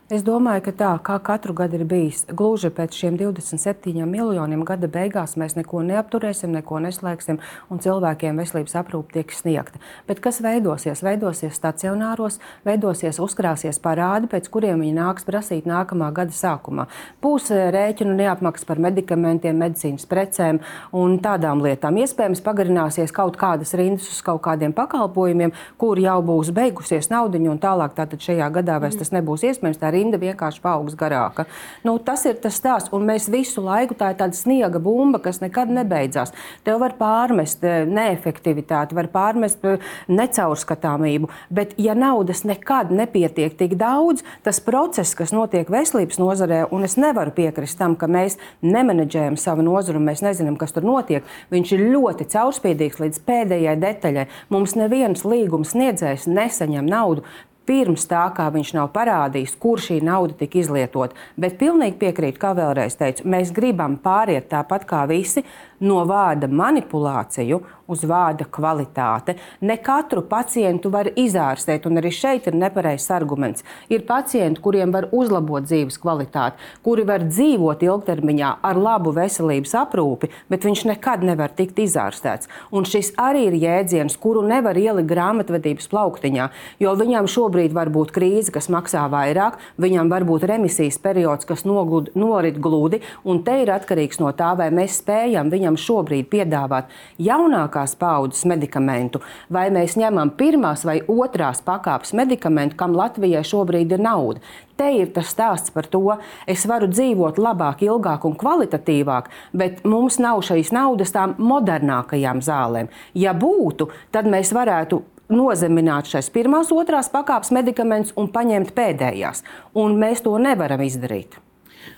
[0.06, 4.86] Es domāju, ka tā kā katru gadu ir bijis, gluži pēc šiem 27 miljoniem gada
[4.86, 7.40] beigās mēs neko neapturēsim, neko neslēgsim,
[7.74, 9.80] un cilvēkiem veselības aprūpe tiek sniegta.
[10.06, 11.02] Bet kas veidosies?
[11.02, 16.86] Veidosies stacionāros, veidosies, uzkrāsies parādi, pēc kuriem viņi nāks prasīt nākamā gada sākumā.
[17.18, 20.62] Būs eh, rēķinu neapmaksas par medikamentiem, medicīnas precēm
[20.94, 21.98] un tādām lietām.
[22.04, 25.50] Iespējams, pagarināsies kaut kādas rindas uz kaut kādiem pakalpojumiem,
[25.82, 29.82] kur jau būs beigusies naudiņa, un tālāk tātad šajā gadā vairs tas nebūs iespējams.
[29.96, 31.46] Rinda vienkārši paaugs garāka.
[31.86, 35.40] Nu, tas ir tas stāsts, un mēs visu laiku tā ir tāda sniega bumba, kas
[35.42, 36.34] nekad nebeidzās.
[36.66, 39.82] Tev var pārmest eh, neefektivitāti, var pārmest eh,
[40.12, 46.86] necaurskatāmību, bet ja naudas nekad nepietiek tik daudz, tas process, kas notiek veselības nozarē, un
[46.86, 51.74] es nevaru piekrist tam, ka mēs nemenedžējam savu nozaru, mēs nezinām, kas tur notiek, viņš
[51.76, 54.28] ir ļoti caurspīdīgs līdz pēdējai detaļai.
[54.52, 57.24] Mums neviens līgums sniedzējs nesaņem naudu
[57.66, 61.16] pirms tā, kā viņš nav parādījis, kur šī nauda tika izlietota.
[61.36, 65.44] Bet pilnīgi piekrītu, kā vēlreiz teicu, mēs gribam pāriet tāpat kā visi
[65.80, 69.36] no vārda manipulāciju uz vārda kvalitāte.
[69.60, 73.64] Ne katru pacientu var izārstēt, un arī šeit ir nepareizs arguments.
[73.92, 80.32] Ir pacienti, kuriem var uzlabot dzīves kvalitāti, kuri var dzīvot ilgtermiņā ar labu veselības aprūpi,
[80.50, 82.50] bet viņš nekad nevar tikt izārstēts.
[82.74, 86.48] Un šis arī ir jēdziens, kuru nevar ielikt grāmatvedības plauktiņā,
[86.82, 91.64] jo viņam šobrīd var būt krīze, kas maksā vairāk, viņam var būt remisijas periods, kas
[91.68, 96.92] noglud, norit gludi, un te ir atkarīgs no tā, vai mēs spējam viņam šobrīd piedāvāt
[97.22, 104.04] jaunākās paudzes medikamentu, vai mēs ņemam pirmās vai otrās pakāpes medikamentu, kam Latvijai šobrīd ir
[104.04, 104.44] nauda.
[104.76, 110.20] Te ir tas stāsts par to, es varu dzīvot labāk, ilgāk un kvalitatīvāk, bet mums
[110.20, 112.92] nav šīs naudas tām modernākajām zālēm.
[113.16, 115.00] Ja būtu, tad mēs varētu
[115.32, 119.42] nozemināt šīs pirmās, otrās pakāpes medikamentus un paņemt pēdējās.
[119.78, 121.40] Un mēs to nevaram izdarīt.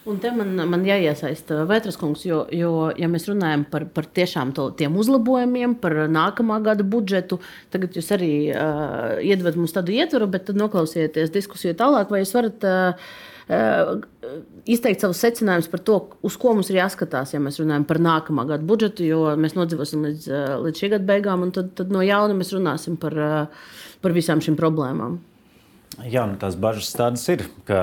[0.09, 4.53] Un te man, man jāiesaista Vētras kungs, jo, jo ja mēs runājam par, par tiešām
[4.57, 7.41] to, tiem uzlabojumiem, par nākamā gada budžetu,
[7.73, 12.69] tagad jūs arī uh, iedvedat mums tādu ietvaru, bet noklausieties diskusiju tālāk, vai jūs varat
[12.69, 13.11] uh,
[14.69, 18.45] izteikt savus secinājumus par to, uz ko mums ir jāskatās, ja mēs runājam par nākamā
[18.51, 20.29] gada budžetu, jo mēs nodzīvosim līdz,
[20.67, 23.17] līdz šī gada beigām, un tad, tad no jauna mēs runāsim par,
[24.05, 25.17] par visām šīm problēmām.
[26.07, 27.81] Jā, nu, tās bažas tādas ir, ka,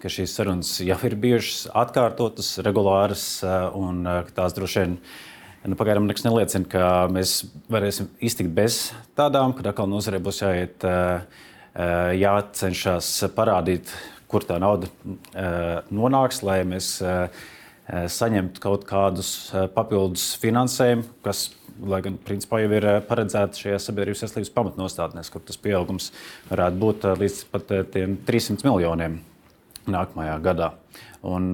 [0.00, 3.26] ka šīs sarunas jau ir bijušas atkārtotas, regulāras,
[3.76, 4.94] un tās droši vien
[5.68, 7.42] nu, pagaidām nekas neliecina, ka mēs
[7.72, 8.78] varēsim iztikt bez
[9.18, 10.88] tādām, kad atkal nozarei būs jāiet,
[12.22, 13.92] jācenšas parādīt,
[14.34, 14.90] kur tā nauda
[15.94, 16.88] nonāks, lai mēs
[18.18, 19.30] saņemtu kaut kādus
[19.76, 21.46] papildus finansējumus, kas
[21.82, 26.10] lai gan principā jau ir eh, paredzēta šajā sabiedrības veselības pamatnostādnēs, kur tas pieaugums
[26.50, 27.72] varētu būt eh, līdz pat
[28.28, 29.18] 300 eh, miljoniem
[29.90, 30.70] nākamajā gadā.
[31.28, 31.50] Un,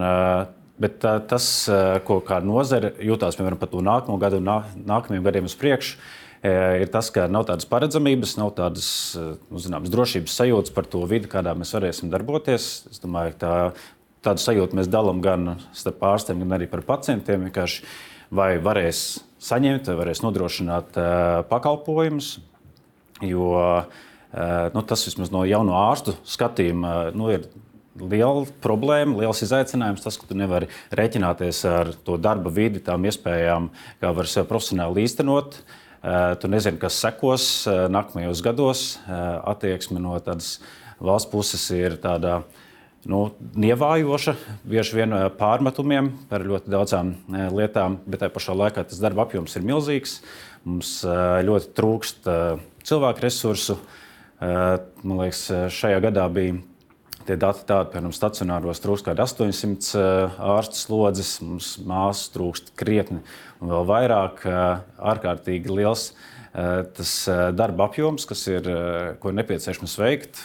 [0.82, 1.44] bet tas,
[2.06, 4.46] ko kā nozare jūtās piemēram par to nākamo gadu un
[4.86, 5.96] nākamajiem gadiem uz priekšu,
[6.44, 11.28] ir tas, ka nav tādas paredzamības, nav tādas nu, zināmas drošības sajūtas par to vidi,
[11.30, 12.68] kādā mēs varēsim darboties.
[12.90, 13.56] Es domāju, ka tā,
[14.30, 17.50] tādu sajūtu mēs dalām gan starp ārstiem, gan arī par pacientiem.
[18.30, 22.36] Vai varēs saņemt, vai varēs nodrošināt uh, pakalpojumus.
[23.26, 23.98] Jo uh,
[24.74, 27.48] nu, tas vismaz no jauno ārstu skatījuma uh, nu, ir
[28.00, 30.04] liela problēma, liels izaicinājums.
[30.04, 33.70] Tas, ka tu nevari rēķināties ar to darba vidi, tām iespējām,
[34.00, 35.62] kā var sevi profesionāli īstenot.
[36.00, 38.84] Tu nezini, kas sekos nākamajos gados.
[39.04, 40.54] Attieksme no tādas
[41.00, 42.38] valsts puses ir tāda
[43.08, 43.22] nu,
[43.56, 44.34] nievājoša,
[44.68, 49.24] bieži vien eh, pārmetumiem par ļoti daudzām eh, lietām, bet tajā pašā laikā tas darba
[49.24, 50.18] apjoms ir milzīgs.
[50.68, 52.30] Mums eh, ļoti trūkst
[52.88, 53.80] cilvēku resursu.
[54.40, 55.42] Man liekas,
[55.76, 56.54] šajā gadā bija
[57.30, 60.04] tie dati tādi, piemēram, stacionāros trūkst kaut kādi 800
[60.56, 63.22] ārstu slodzes, mums māsas trūkst krietni
[63.62, 64.42] un vēl vairāk.
[65.14, 66.10] Ārkārtīgi liels
[66.50, 67.12] tas
[67.54, 68.66] darba apjoms, kas ir,
[69.22, 70.42] ko ir nepieciešams veikt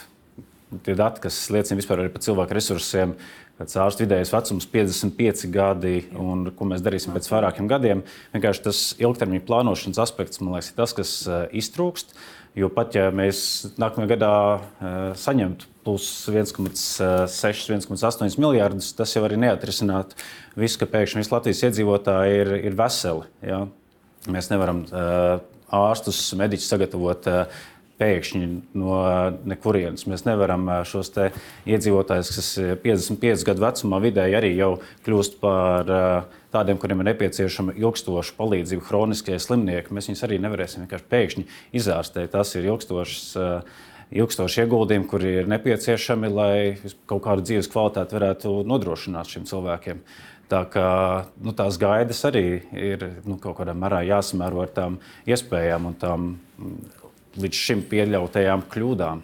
[0.82, 3.14] tie dati, kas liecina par cilvēku resursiem,
[3.56, 8.02] pēc ārsta vidējais vecums 55 gadi, un ko mēs darīsim pēc vairākiem gadiem.
[8.34, 12.16] Vienkārši tas ilgtermiņa plānošanas aspekts, man liekas, ir tas, kas eh, iztrūkst.
[12.56, 13.38] Jo pat ja mēs
[13.76, 20.16] nākamajā gadā uh, saņemtu plus 1,6, 1,8 miljardus, tas jau arī neatrisināt
[20.58, 23.28] visu, ka pēkšņi visi Latvijas iedzīvotāji ir, ir veseli.
[23.44, 23.60] Ja?
[24.32, 25.36] Mēs nevaram uh,
[25.76, 27.60] ārstus, mediķus sagatavot uh,
[28.00, 28.98] pēkšņi no
[29.48, 30.06] nekurienes.
[30.10, 32.50] Mēs nevaram šos iedzīvotājus, kas
[32.84, 34.70] 55 gadu vecumā vidēji arī jau
[35.06, 35.90] kļūst par
[36.54, 39.96] tādiem, kuriem ir nepieciešama ilgstoša palīdzība, chroniskie slimnieki.
[39.96, 41.46] Mēs viņus arī nevarēsim vienkārši pēkšņi
[41.80, 42.32] izārstēt.
[42.36, 43.28] Tas ir ilgstošs.
[44.06, 46.58] Ilgstoši ieguldījumi, kuri ir nepieciešami, lai
[47.10, 50.04] kaut kādu dzīves kvalitāti varētu nodrošināt šiem cilvēkiem.
[50.46, 50.90] Tā kā
[51.42, 56.28] nu, tās gaidas arī ir nu, kaut kādā mērā jāsamēro ar tām iespējām un tām
[57.42, 59.22] līdz šim pieļautajām kļūdām.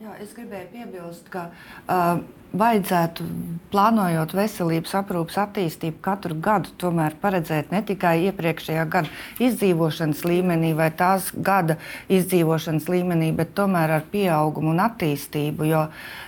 [0.00, 2.22] Jā, es gribēju piebilst, ka uh,
[2.56, 3.24] vajadzētu,
[3.70, 9.10] plānojot veselības aprūpas attīstību, katru gadu tomēr paredzēt ne tikai iepriekšējā gada
[9.42, 11.76] izdzīvošanas līmenī vai tās gada
[12.10, 15.68] izdzīvošanas līmenī, bet tomēr ar pieaugumu un attīstību.
[15.70, 15.84] Jo,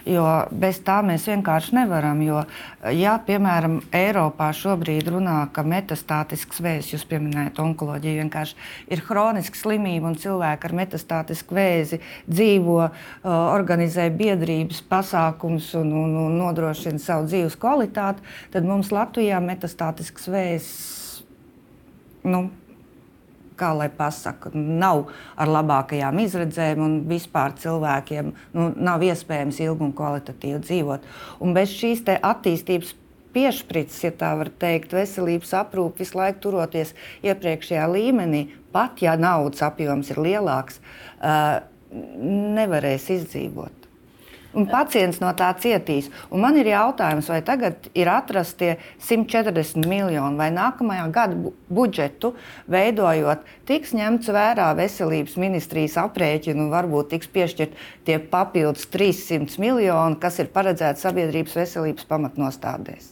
[0.06, 2.22] jo bez tā mēs vienkārši nevaram.
[2.22, 2.44] Jo,
[2.94, 10.12] ja, piemēram, Eiropā šobrīd runā, ka metastātisks vēzis, jūs pieminējat onkoloģiju, vienkārši ir hroniska slimība
[10.12, 11.98] un cilvēki ar metastātisku vēzi
[12.30, 12.78] dzīvo,
[13.26, 20.28] organizē biedrības pasākums un, un un, un nodrošina savu dzīves kvalitāti, tad mums Latvijā metastātisks
[20.32, 20.72] vējs.
[22.22, 22.46] Nu,
[23.58, 25.06] kā lai pasakā, nav
[25.40, 31.06] ar labākajām izredzēm, un vispār cilvēkiem nu, nav iespējams ilgi un kvalitatīvi dzīvot.
[31.44, 32.94] Un bez šīs attīstības
[33.32, 36.94] piešķirts, ja tā var teikt, veselības aprūpe visu laiku turoties
[37.24, 40.82] iepriekšējā līmenī, pat ja naudas apjoms ir lielāks,
[41.92, 43.81] nevarēs izdzīvot
[44.58, 46.10] un pacients no tā cietīs.
[46.30, 52.34] Un man ir jautājums, vai tagad ir atrasti 140 miljoni, vai nākamajā gada budžetu
[52.72, 60.20] veidojot, tiks ņemts vērā veselības ministrijas aprēķinu un varbūt tiks piešķirt tie papildus 300 miljoni,
[60.22, 63.11] kas ir paredzēti sabiedrības veselības pamatnostādēs.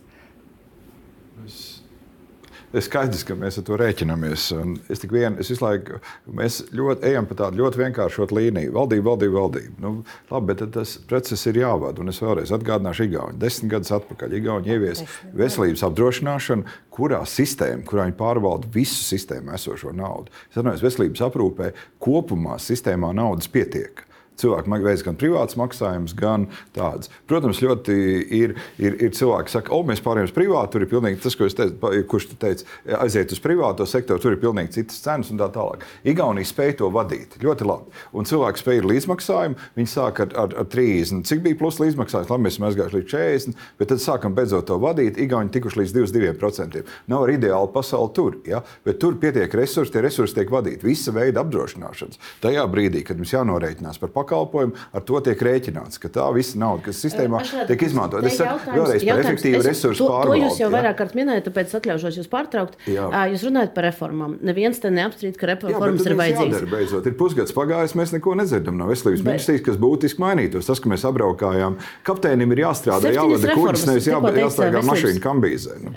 [2.71, 4.45] Skaidrs, ka mēs ar to rēķinamies.
[4.93, 5.99] Es, vien, es visu laiku
[6.39, 8.75] mēs ļoti, ejam pa tādu ļoti vienkāršotu līniju.
[8.77, 9.75] Valdība, valdība, valdība.
[9.83, 9.93] Nu,
[10.31, 11.99] labi, bet tas process ir jāvada.
[12.05, 13.41] Un es vēlreiz atgādināšu, Igauni.
[13.43, 15.03] Desmit gadus atpakaļ Igauni ievies
[15.35, 20.31] veselības apdrošināšanu, kurā sistēma, kurā viņi pārvalda visu sistēmu esošo naudu.
[20.47, 21.73] Es atvainojos, veselības aprūpē
[22.07, 24.07] kopumā sistēmā naudas pietiek.
[24.41, 27.11] Cilvēki veids gan privāts maksājums, gan tāds.
[27.31, 27.97] Protams, ļoti
[28.41, 31.37] ir, ir, ir cilvēki, kas saka, o, mēs pārējām uz privātu, tur ir pilnīgi tas,
[31.39, 32.69] ko es teicu, kurš te teica,
[33.01, 35.85] aiziet uz privāto sektoru, tur ir pilnīgi citas cenas un tā tālāk.
[36.09, 37.95] Igaunija spēja to vadīt ļoti labi.
[38.17, 42.31] Un cilvēki spēja ir līdzmaksājumu, viņi sāk ar, ar, ar 30, cik bija plus līdzmaksājums,
[42.33, 45.19] labi, mēs esam aizgājuši līdz 40, bet tad sākam beidzot to vadīt.
[45.21, 46.85] Igauni tikuši līdz 22%.
[47.11, 48.63] Nav arī ideāla pasaule tur, ja?
[48.87, 52.21] bet tur pietiek resursi, tie resursi tiek vadīti visa veida apdrošināšanas.
[52.45, 56.87] Tajā brīdī, kad mums jānorēķinās par pakalpojumu, ar to tiek rēķināts, ka tā visa nauda,
[56.89, 58.31] kas sistēmā tiek izmantota.
[58.31, 60.47] Saku vēlreiz par efektīvu resursu pārvaldību.
[60.47, 62.79] To jūs jau vairāk kārt minējāt, tāpēc atļaušos jūs pārtraukt.
[62.91, 63.09] Jā.
[63.33, 64.37] Jūs runājat par reformām.
[64.47, 66.55] Neviens te neapstrīd, ka reformas Jā, ir vajadzīgas.
[66.55, 67.09] Jādara, beidzot.
[67.11, 69.31] Ir pusgads pagājis, mēs neko nedzirdam no veselības bet...
[69.35, 70.69] ministrijas, kas būtiski mainītos.
[70.71, 75.79] Tas, ka mēs apbraukājām, kapteinim ir jāstrādā, jāvada kuģis, nevis jā, jāstaigā mašīna kambīzē.
[75.85, 75.95] Nu.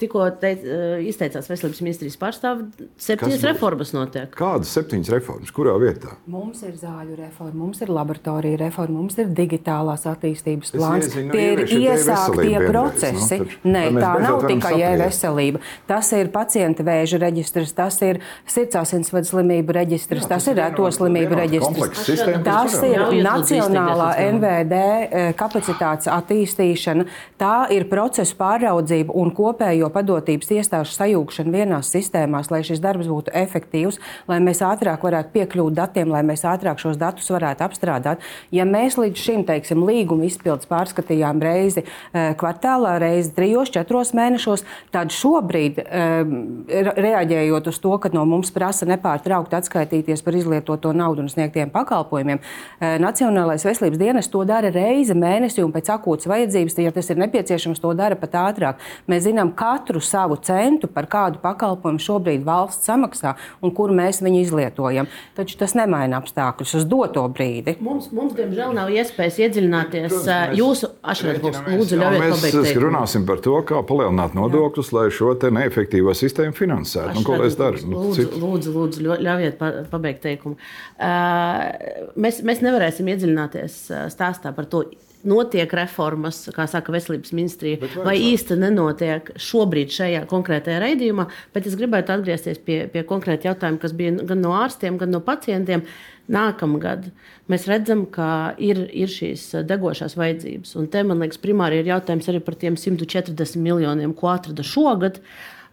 [0.00, 0.64] Tikko teic,
[1.10, 4.30] izteicās veselības ministrijas pārstāvis, septiņas reformas notiek.
[4.38, 5.52] Kādas septiņas reformas?
[5.54, 6.16] Kurā vietā?
[6.30, 11.08] Mums ir zāļu reforma, mums ir laboratorija reforma, mums ir digitālās attīstības plāns.
[11.08, 13.40] Iezinu, Tie ir iesāktie procesi.
[13.40, 15.62] Nu, Nē, tā nav tikai e-veselība.
[15.88, 20.88] Tas ir pacienta vēža reģistrs, tas ir sirdsasinsvadu slimību reģistrs, Jā, tas, tas ir reto
[20.92, 22.04] slimību reģistrs.
[22.44, 27.06] Tas ir Nacionālā NVD e, kapacitātes attīstīšana,
[27.40, 33.32] tā ir procesu pāraudzība un kopējo padotības iestāžu sajūgšana vienās sistēmās, lai šis darbs būtu
[33.44, 34.00] efektīvs,
[34.30, 38.24] lai mēs ātrāk varētu piekļūt datiem, lai mēs ātrāk šos datus varētu apstrādāt.
[38.54, 44.64] Ja mēs līdz šim, teiksim, līguma izpildes pārskatījām reizi e, kvartālā, reizi trijos, četros mēnešos,
[44.94, 51.24] tad šobrīd, e, reaģējot uz to, ka no mums prasa nepārtraukti atskaitīties par izlietoto naudu
[51.24, 52.40] un sniegtiem pakalpojumiem,
[52.80, 57.80] Nacionālais veselības dienas to dara reizi mēnesī un pēc akūtas vajadzības, ja tas ir nepieciešams,
[57.82, 58.82] to dara pat ātrāk.
[59.10, 63.34] Mēs zinām katru savu centu, par kādu pakalpojumu šobrīd valsts samaksā
[63.64, 65.08] un kur mēs viņu izlietojam.
[65.36, 67.76] Taču tas nemaina apstākļus uz doto brīdi.
[67.84, 71.60] Mums, mums diemžēl, nav iespējas iedziļināties Protams, jūsu ašrēdus.
[71.68, 72.58] Lūdzu, ļaujiet pabeigt.
[72.60, 77.18] Mēs runāsim par to, kā palielināt nodokļus, lai šo neefektīvo sistēmu finansētu.
[77.18, 77.82] Nu, ko lai es daru?
[77.94, 80.58] Lūdzu, lūdzu, lūdzu, ļaujiet pabeigt teikumu.
[80.94, 83.80] Uh, mēs, mēs nevarēsim iedziļināties
[84.14, 84.86] stāstā par to
[85.24, 91.28] notiek reformas, kā saka veselības ministrija, vai īsti nenotiek šobrīd šajā konkrētajā raidījumā.
[91.54, 95.22] Bet es gribētu atgriezties pie, pie konkrēta jautājuma, kas bija gan no ārstiem, gan no
[95.24, 95.86] pacientiem.
[96.32, 97.10] Nākamgad
[97.52, 100.72] mēs redzam, ka ir, ir šīs degošās vajadzības.
[100.80, 105.20] Un te, man liekas, primāri ir jautājums arī par tiem 140 miljoniem, ko atrada šogad.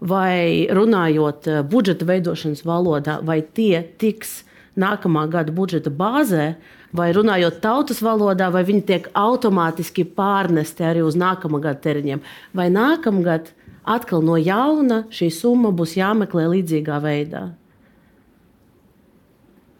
[0.01, 4.41] Vai runājot budžeta veidošanas valodā, vai tie tiks
[4.79, 6.55] nākamā gada budžeta bāzē,
[6.91, 12.23] vai runājot tautas valodā, vai viņi tiek automātiski pārnesti arī uz nākamā gada termiņiem.
[12.57, 13.53] Vai nākamgad
[13.85, 17.51] atkal no jauna šī summa būs jāmeklē līdzīgā veidā?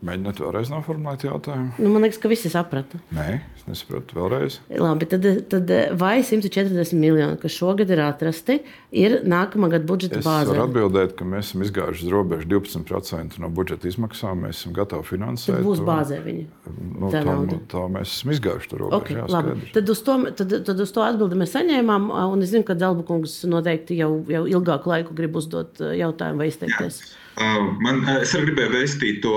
[0.01, 1.75] Mēģiniet vēlreiz noformulēt jautājumu.
[1.77, 2.97] Nu, man liekas, ka visi saprata.
[3.13, 3.27] Nē,
[3.71, 4.59] nesaprotu vēlreiz.
[4.77, 8.59] Labi, tad, tad vai 140 miljoni, kas šogad ir atrasti,
[8.95, 10.49] ir nākamā gada budžeta bāzē?
[10.49, 14.45] Es varu atbildēt, ka mēs esam izgājuši uz robežu 12% no budžeta izmaksām.
[14.45, 15.55] Mēs esam gatavi finansēt.
[15.57, 16.45] Tad būs bāzē viņi.
[16.91, 18.99] Nu, tā, tā, tā mēs esam izgājuši to robežu.
[19.01, 19.71] Okay, jā, labi.
[19.75, 22.11] tad, uz to, tad, tad uz to atbildi mēs saņēmām.
[22.31, 26.51] Un es zinu, ka Dalba kungs noteikti jau, jau ilgāku laiku grib uzdot jautājumu vai
[26.51, 27.01] izteikties.
[27.05, 27.17] Jā.
[27.39, 29.35] Man, es arī gribēju vēstīt to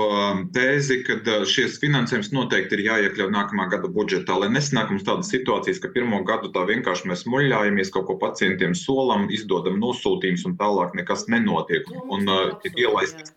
[0.55, 5.81] tēzi, ka šis finansējums noteikti ir jāiekļauj nākamā gada budžetā, lai nesanāk mums tādas situācijas,
[5.83, 10.97] ka pirmo gadu tā vienkārši mēs muļļājamies, kaut ko pacientiem solam, izdodam nosūtījumus un tālāk
[10.97, 11.85] nekas nenotiek.
[12.09, 13.35] Un, uh, ir ielaistas.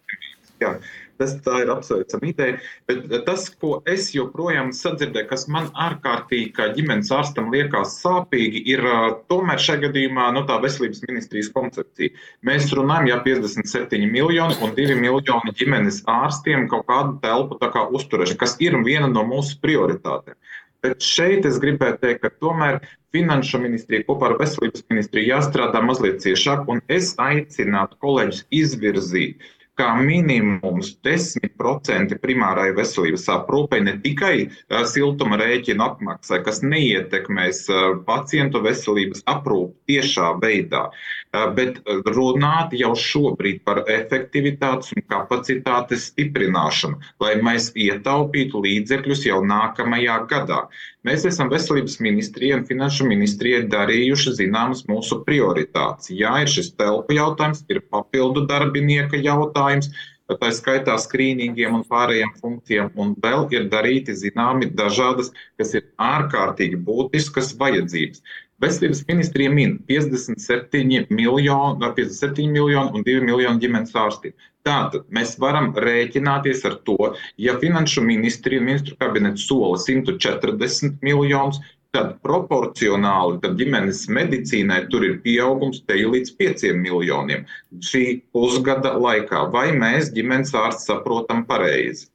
[0.59, 0.79] Jā.
[1.19, 2.59] Tas ir apsveicama ideja.
[2.87, 8.85] Bet tas, ko es joprojām sadzirdēju, kas man ārkārtīgi, kā ģimenes ārstam, liekas sāpīgi, ir
[9.31, 12.15] tomēr šajā gadījumā no nu, tā veselības ministrijas koncepcija.
[12.47, 18.39] Mēs runājam, ja 57 miljoni un 2 miljoni ģimenes ārstiem kaut kādu telpu kā uzturēšana,
[18.39, 20.39] kas ir viena no mūsu prioritātēm.
[20.85, 22.81] Bet šeit es gribētu teikt, ka tomēr
[23.15, 29.47] Finanšu ministrija kopā ar Veselības ministriju jāstrādā mazliet ciešāk, un es aicinātu kolēģus izvirzīt
[29.79, 37.85] kā minimums 10% primārai veselības aprūpei, ne tikai uh, siltuma rēķina apmaksai, kas neietekmēs uh,
[38.09, 40.89] pacientu veselības aprūpi tiešā veidā,
[41.33, 50.19] bet runāt jau šobrīd par efektivitātes un kapacitātes stiprināšanu, lai mēs ietaupītu līdzekļus jau nākamajā
[50.31, 50.63] gadā.
[51.05, 56.11] Mēs esam veselības ministrijai un finanšu ministrijai darījuši zināmas mūsu prioritātes.
[56.11, 59.93] Jā, ir šis telpu jautājums, ir papildu darbinieka jautājums,
[60.29, 66.77] tā skaitā skrīningiem un pārējiem funkcijām, un vēl ir darīti zināmi dažādas, kas ir ārkārtīgi
[66.85, 68.21] būtiskas vajadzības.
[68.59, 74.35] Veselības ministrija min 57 miljoni, 57 miljoni un 2 miljoni ģimenes ārstiem.
[74.67, 81.63] Tātad mēs varam rēķināties ar to, ja finanšu ministrija un ministru kabinets sola 140 miljonus,
[81.95, 87.47] tad proporcionāli tad ģimenes medicīnai tur ir pieaugums te līdz 5 miljoniem
[87.91, 88.05] šī
[88.35, 89.47] pusgada laikā.
[89.55, 92.09] Vai mēs ģimenes ārsts saprotam pareizi?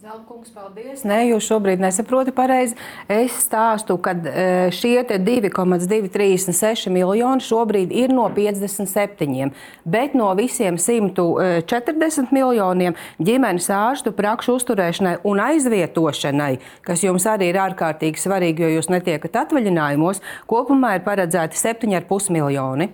[0.00, 1.02] Zelkungs, paldies.
[1.04, 2.72] Nē, jūs šobrīd nesaprotat pareizi.
[3.12, 9.50] Es stāstu, ka e, šie 2,236 miljoni šobrīd ir no 57,
[9.84, 16.54] bet no visiem 140 miljoniem ģimenes ārstu prakšu uzturēšanai un aizvietošanai,
[16.88, 22.88] kas jums arī ir ārkārtīgi svarīgi, jo jūs netiekat atvaļinājumos, kopumā ir paredzēti 7,5 miljoni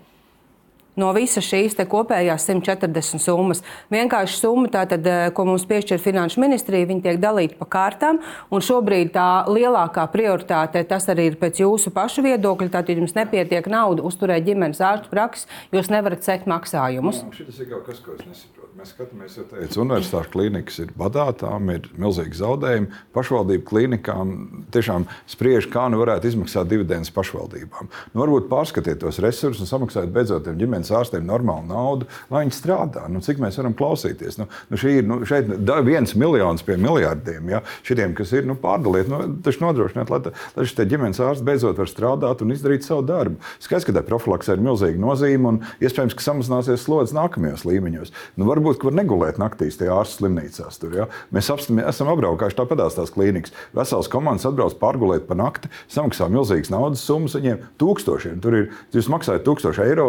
[1.00, 3.62] no visas šīs kopējās 140 summas.
[3.92, 8.20] Vienkārši summa, tātad, eh, ko mums piešķir Finanšu ministrija, tiek dalīti pa kārtām.
[8.50, 14.02] Šobrīd tā lielākā prioritāte, tas arī ir pēc jūsu pašu viedokļa, tātad jums nepietiek nauda
[14.02, 17.22] uzturēt ģimenes ārstu praksi, jūs nevarat sekt maksājumus.
[17.22, 18.66] Jā, šis ir kaut kas, ko es nesaprotu.
[18.76, 22.90] Mēs skatāmies, jau teicu, universitāšu klīnikas ir badātām, ir milzīgi zaudējumi.
[23.16, 24.34] Pašvaldību klīnikām
[24.74, 27.88] tiešām spriež, kā nu varētu izmaksāt dividendus pašvaldībām.
[28.12, 32.56] Nu, varbūt pārskatiet tos resursus un samaksājiet beidzot tiem ģimenes ārstiem normālu naudu, lai viņi
[32.56, 33.06] strādā.
[33.12, 34.38] Nu, cik mēs varam klausīties?
[34.40, 35.50] Nu, nu šī ir nu, šeit
[35.86, 37.50] viens miljons pie miljardiem.
[37.52, 37.62] Ja?
[37.86, 41.90] Šitiem, kas ir nu, pārdalīti, nu, taču nodrošināt, lai, lai šie ģimenes ārsti beidzot var
[41.90, 43.40] strādāt un izdarīt savu darbu.
[43.62, 48.14] Skaidrs, ka tā profilaksē ir milzīga nozīme un iespējams, ka samazināsies slodzi nākamajos līmeņos.
[48.40, 50.80] Nu, varbūt, ka var negulēt naktīs tie ārsti slimnīcās.
[50.82, 51.08] Tur, ja?
[51.34, 53.54] Mēs apstam, esam apbraukājuši tāpatās tās klīnikas.
[53.76, 58.40] Vesels komandas atbrauc pārgulēt pa nakti, samaksā milzīgas naudas summas viņiem tūkstošiem.
[58.44, 60.08] Tur ir, jūs maksājat tūkstoši eiro,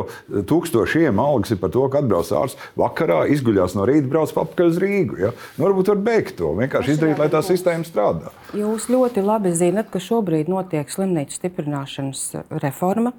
[0.68, 4.80] tūkstošiem algas ir par to, ka atbrauc ārsts vakarā, izguļās no rīta, brauc atpakaļ uz
[4.82, 5.20] Rīgu.
[5.22, 5.32] Ja?
[5.58, 8.34] Nu, varbūt var beigt to, vienkārši izdarīt, lai tā sistēma strādā.
[8.58, 12.26] Jūs ļoti labi zinat, ka šobrīd notiek slimnīcu stiprināšanas
[12.64, 13.14] reforma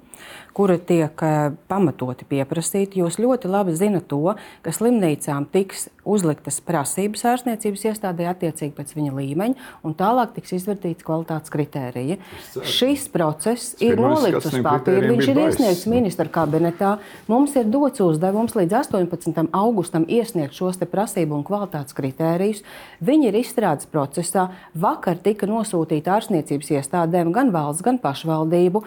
[0.53, 1.37] kura tiek eh,
[1.71, 2.99] pamatoti pieprasīta.
[2.99, 4.33] Jūs ļoti labi zinat to,
[4.65, 11.05] ka slimnīcām tiks uzliktas prasības ārstniecības iestādē attiecīgi pēc viņa līmeņa, un tālāk tiks izvērtīts
[11.05, 12.17] kvalitātes kritērija.
[12.65, 16.95] Šis process es ir nolikts uz papīra, viņš ir iesniegts ministra kabinetā.
[17.29, 19.49] Mums ir dots uzdevums līdz 18.
[19.55, 22.63] augustam iesniegt šos prasību un kvalitātes kritērijus.
[23.05, 24.49] Viņi ir izstrādes procesā.
[24.73, 28.83] Vakar tika nosūtīta ārstniecības iestādēm gan valsts, gan pašvaldību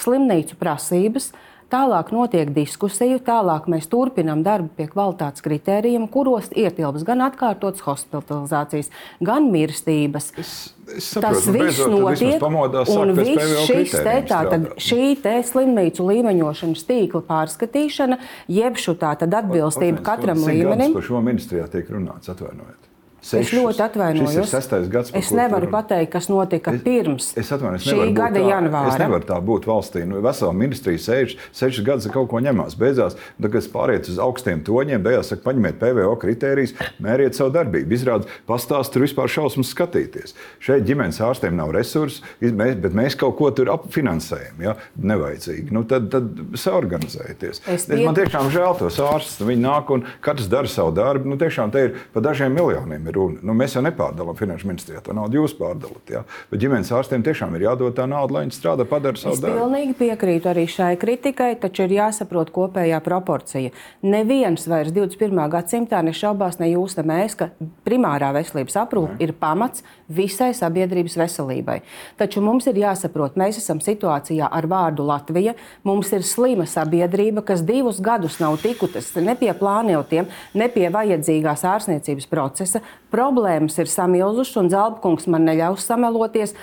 [0.00, 1.30] slimnīcu prasības.
[1.66, 8.92] Tālāk notiek diskusija, tālāk mēs turpinām darbu pie kvalitātes kritērijiem, kuros ietilps gan atkārtotas hospitalizācijas,
[9.26, 10.28] gan mirstības.
[10.38, 10.52] Es,
[10.94, 16.86] es saprotu, Tas viss notiek, pamodās, un viss šis te, tātad, šī te slimnīcu līmeņošanas
[16.86, 18.22] tīkla pārskatīšana,
[18.60, 20.94] jeb šo tātad atbilstību katram līmenim.
[20.94, 22.92] Par šo ministrijā tiek runāts, atvainojiet.
[23.26, 23.48] Sešus.
[23.48, 24.52] Es ļoti atvainojos.
[24.92, 28.92] Gads, es nevaru pateikt, kas notika es, pirms es atvainojos, šī gada tā, janvāra.
[28.92, 30.04] Es nevaru tā būt valstī.
[30.06, 32.76] Nu, vesela ministrija sēž sešas gadus kaut ko ņemās.
[32.78, 37.96] Beigās, nu, kad pāriet uz augstiem toņiem, beigās saka, paņemiet PVO kritērijas, mēriet savu darbību.
[37.96, 40.36] Izrādās, pastāst tur vispār šausmas skatīties.
[40.62, 44.62] Šeit ģimenes ārstiem nav resursu, bet mēs kaut ko tur apfinansējam.
[44.62, 44.76] Ja?
[45.02, 45.74] Nevajadzīgi.
[45.74, 46.30] Nu, tad, tad
[46.62, 47.64] saorganizējieties.
[47.74, 48.04] Es piet...
[48.06, 49.42] Man tiešām žēl tos ārstus.
[49.46, 51.32] Viņi nāk un katrs dara savu darbu.
[51.32, 53.15] Nu, tiešām te ir pa dažiem miljoniem.
[53.16, 53.40] Runa.
[53.46, 56.12] Nu, mēs jau nepārdalām finanšu ministrijā, to naudu jūs pārdalat.
[56.12, 56.22] Ja?
[56.50, 59.56] Bet ģimenes ārstiem tiešām ir jādod tā nauda, lai viņi strādā, padara savu darbu.
[59.56, 63.72] Es pilnīgi piekrītu arī šai kritikai, taču ir jāsaprot kopējā proporcija.
[64.06, 65.42] Neviens vairs 21.
[65.52, 67.50] gadsimtā nešaubās ne jūs, ne mēs, ka
[67.86, 71.80] primārā veselības aprūpe ir pamats visai sabiedrības veselībai.
[72.20, 75.56] Taču mums ir jāsaprot, mēs esam situācijā ar vārdu Latvija.
[75.86, 81.64] Mums ir slima sabiedrība, kas divus gadus nav tikutas ne pie plānotiem, ne pie vajadzīgās
[81.66, 82.82] ārstniecības procesa
[83.12, 86.54] problēmas ir samilzušas, un Zelpkungs man neļaus sameloties.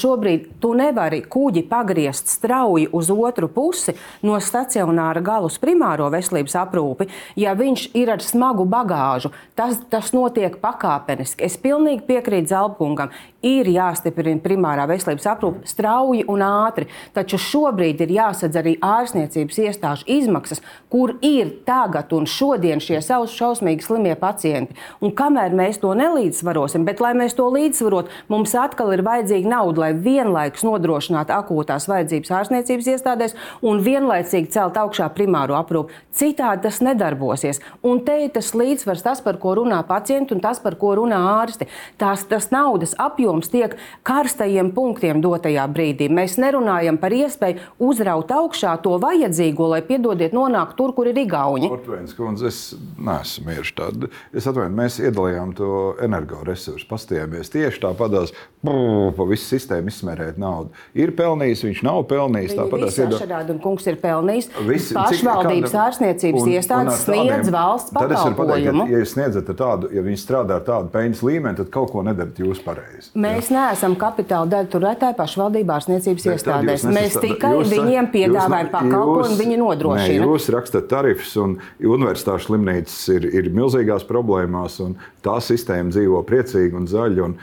[0.00, 3.96] Šobrīd tu nevari kuģi pagriezt strauji uz otru pusi
[4.26, 7.08] no stacionāra gala uz primāro veselības aprūpi,
[7.40, 9.32] ja viņš ir ar smagu bagāžu.
[9.58, 11.44] Tas, tas notiek pakāpeniski.
[11.44, 13.12] Es pilnīgi piekrītu Zelpkungam
[13.46, 16.88] ir jāstiprina primārā veselības aprūpe strauji un ātri.
[17.16, 20.60] Taču šobrīd ir jāsadz arī ārstniecības iestāžu izmaksas,
[20.92, 24.76] kur ir tagad un šodien šie savus šausmīgi slimie pacienti.
[25.00, 29.86] Un kamēr mēs to nelīdzsvarosim, bet lai mēs to līdzsvarot, mums atkal ir vajadzīga nauda,
[29.86, 33.36] lai vienlaikus nodrošinātu akūtās vajadzības ārstniecības iestādēs
[33.66, 35.96] un vienlaicīgi celt augšā primāro aprūpi.
[36.20, 37.62] Citādi tas nedarbosies.
[37.86, 41.20] Un te ir tas līdzsvars, tas, par ko runā pacienti un tas, par ko runā
[41.40, 41.68] ārsti.
[42.00, 43.76] Tās, tas naudas apjoms apjoms tiek
[44.06, 46.10] karstajiem punktiem dotajā brīdī.
[46.10, 51.70] Mēs nerunājam par iespēju uzraut augšā to vajadzīgo, lai piedodiet nonāktu tur, kur ir Igauni.
[51.70, 54.10] Ortvēns, kundze, es neesmu mieru tādu.
[54.34, 55.70] Es atvainu, mēs iedalījām to
[56.02, 60.72] energoresursu, pastījāmies tieši tāpatās, pa visu sistēmu izsmērēt naudu.
[60.98, 62.56] Ir pelnījis, viņš nav pelnījis.
[62.58, 63.20] Tāpatās iedod...
[63.22, 64.50] šādi, un kungs ir pelnījis.
[64.66, 65.84] Visi, pašvaldības kāda...
[65.86, 68.88] ārstniecības un, iestādes un sniedz valsts pakalpojumu.
[68.90, 72.40] Ja jūs sniedzat tādu, ja viņi strādā ar tādu peļņas līmeni, tad kaut ko nedarat
[72.40, 73.12] jūs pareizi.
[73.20, 73.56] Mēs ja?
[73.56, 76.86] neesam kapitāla daļa turētāji pašvaldībā ārstniecības iestādēs.
[76.90, 80.24] Mēs tikai jūs, viņiem piedāvājam pakalpojumu, viņi nodrošina.
[80.24, 86.22] Ne, jūs rakstat tarifus, un universitāšu slimnīcas ir, ir milzīgās problēmās, un tā sistēma dzīvo
[86.28, 87.26] priecīgi un zaļi.
[87.26, 87.36] Un,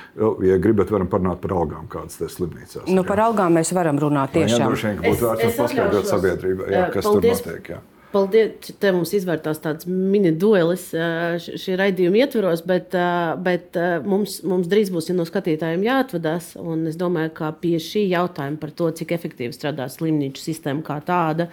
[0.47, 2.87] ja gribat, varam parunāt par algām, kādas tas slimnīcās.
[2.89, 4.65] Nu, par algām mēs varam runāt tiešām.
[4.65, 7.45] Jā, droši vien, ka būtu vērts paskaidrot sabiedrībai, jā, kas paldies.
[7.45, 7.71] tur notiek.
[7.75, 7.83] Jā.
[8.07, 10.85] Paldies, te mums izvērtās tāds mini duelis
[11.43, 12.95] šī raidījuma ietvaros, bet,
[13.43, 13.75] bet
[14.07, 16.53] mums, mums drīz būs ja no skatītājiem jāatvadās.
[16.87, 21.49] Es domāju, ka pie šī jautājuma par to, cik efektīvi strādā slimnīcu sistēma kā tāda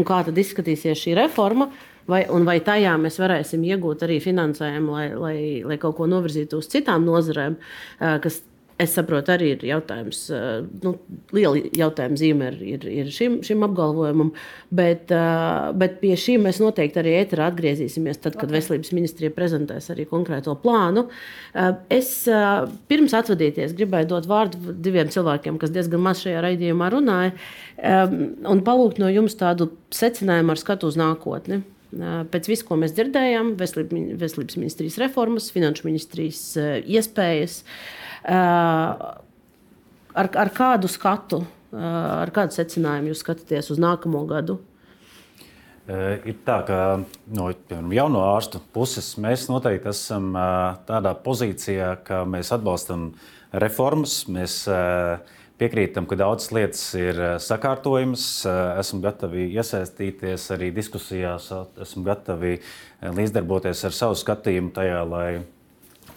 [0.00, 1.68] un kā tad izskatīsies šī reforma,
[2.08, 6.72] vai, vai tajā mēs varēsim iegūt arī finansējumu, lai, lai, lai kaut ko novirzītu uz
[6.72, 7.60] citām nozarēm,
[8.24, 8.40] kas
[8.78, 10.92] Es saprotu, arī ir jautājums, eh, nu,
[11.34, 14.30] liela jautājuma zīme ir, ir, ir šim, šim apgalvojumam,
[14.70, 19.90] bet, eh, bet pie šī mēs noteikti arī ēterā atgriezīsimies, tad, kad veselības ministrija prezentēs
[19.90, 21.08] arī konkrēto plānu.
[21.54, 22.12] Eh, es
[22.88, 27.34] pirms atvadīties gribēju dot vārdu diviem cilvēkiem, kas diezgan maz šajā raidījumā runāja,
[27.82, 31.62] un palūgt no jums tādu secinājumu ar skatu uz nākotni.
[31.94, 36.42] Pēc visu, ko mēs dzirdējām, veselības ministrijas reformas, finanšu ministrijas
[36.84, 37.62] iespējas.
[37.62, 39.20] Uh, ar,
[40.14, 41.42] ar kādu skatu,
[41.72, 44.58] ar kādu secinājumu jūs skatāties uz nākamo gadu?
[45.88, 46.78] Ir tā, ka
[47.32, 50.36] no piemēram, jauno ārstu puses mēs noteikti esam
[50.84, 53.14] tādā pozīcijā, ka mēs atbalstam
[53.56, 54.26] reformas.
[54.28, 54.68] Mēs
[55.58, 58.26] piekrītam, ka daudzas lietas ir sakārtojamas,
[58.78, 61.48] esam gatavi iesaistīties arī diskusijās,
[61.80, 62.60] esam gatavi
[63.02, 65.30] līdzdarboties ar savu skatījumu tajā, lai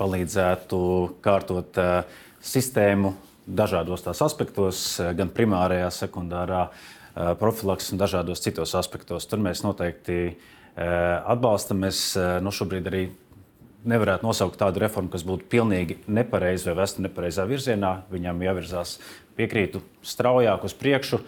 [0.01, 0.81] palīdzētu
[1.21, 3.13] kārtot uh, sistēmu
[3.45, 9.29] dažādos tās aspektos, uh, gan primārajā, sekundārā uh, profilaks un dažādos citos aspektos.
[9.29, 10.33] Tur mēs noteikti
[10.71, 11.81] atbalstam.
[11.83, 11.97] Mēs
[12.39, 13.01] nu, šobrīd arī
[13.87, 17.93] nevarētu nosaukt tādu reformu, kas būtu pilnīgi nepareiza vai vesta nepareizā virzienā.
[18.13, 18.97] Viņam jāvirzās,
[19.39, 21.21] piekrītu, straujāk uz priekšu.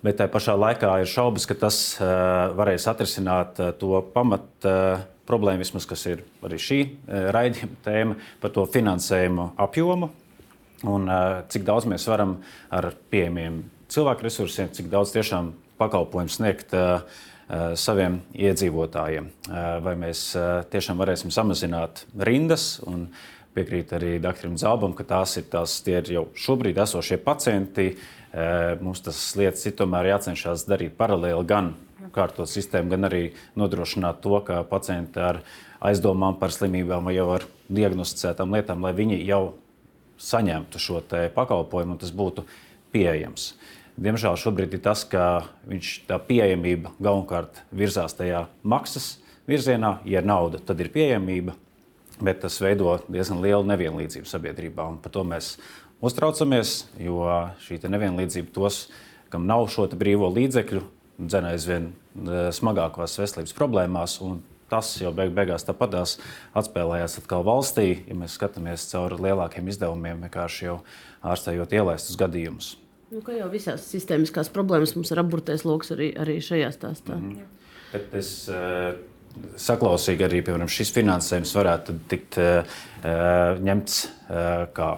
[0.00, 5.02] Bet tajā pašā laikā ir šaubas, ka tas uh, varēs atrisināt uh, to pamatu uh,
[5.30, 10.10] problēma, vismaz, kas ir arī šī e, raidījuma tēma, par to finansējumu apjomu
[10.90, 11.18] un e,
[11.52, 12.38] cik daudz mēs varam
[12.74, 16.86] ar pieejamiem cilvēku resursiem, cik daudz tiešām pakalpojumu sniegt e,
[17.74, 19.24] saviem iedzīvotājiem.
[19.82, 20.20] Vai mēs
[20.70, 23.08] tiešām varēsim samazināt rindas un
[23.56, 27.88] piekrīt arī doktoram Zābam, ka tās ir, tās, ir jau šobrīd esošie pacienti.
[28.78, 31.72] Mums tas lietas ir tomēr jācenšas darīt paralēli gan
[32.14, 33.22] kārtot sistēmu, gan arī
[33.58, 35.42] nodrošināt to, ka pacienti ar
[35.84, 39.56] aizdomām par slimībām vai jau ar diagnosticētām lietām, lai viņi jau
[40.20, 41.02] saņemtu šo
[41.34, 42.44] pakalpojumu un tas būtu
[42.92, 43.54] pieejams.
[44.00, 49.18] Diemžēl šobrīd ir tas, ka viņš, tā pieejamība galvenokārt virzās tajā maksas
[49.50, 49.98] virzienā.
[50.08, 51.52] Ja ir nauda, tad ir pieejamība,
[52.20, 54.86] bet tas veido diezgan lielu nevienlīdzību sabiedrībā.
[55.04, 55.56] Par to mēs
[56.00, 57.26] uztraucamies, jo
[57.66, 58.86] šī nevienlīdzība tos,
[59.32, 60.82] kam nav šo brīvo līdzekļu,
[61.20, 64.18] dzen aizvien e, smagākās veselības problēmās.
[64.70, 66.16] Tas jau beig beigās tāpatās
[66.54, 70.76] atspēlējās atkal valstī, ja mēs skatāmies caur lielākiem izdevumiem, vienkārši jau
[71.26, 72.76] ārstējot ielaistus gadījumus.
[73.10, 77.16] Nu, kā jau visās sistēmiskās problēmas, mums ir apburtais lokus arī, arī šajā stāstā.
[77.18, 77.56] Mm -hmm.
[77.90, 78.94] Bet es uh,
[79.58, 82.78] saklausīju arī, piemēram, šis finansējums varētu tikt uh,
[83.66, 84.90] ņemts uh, kā,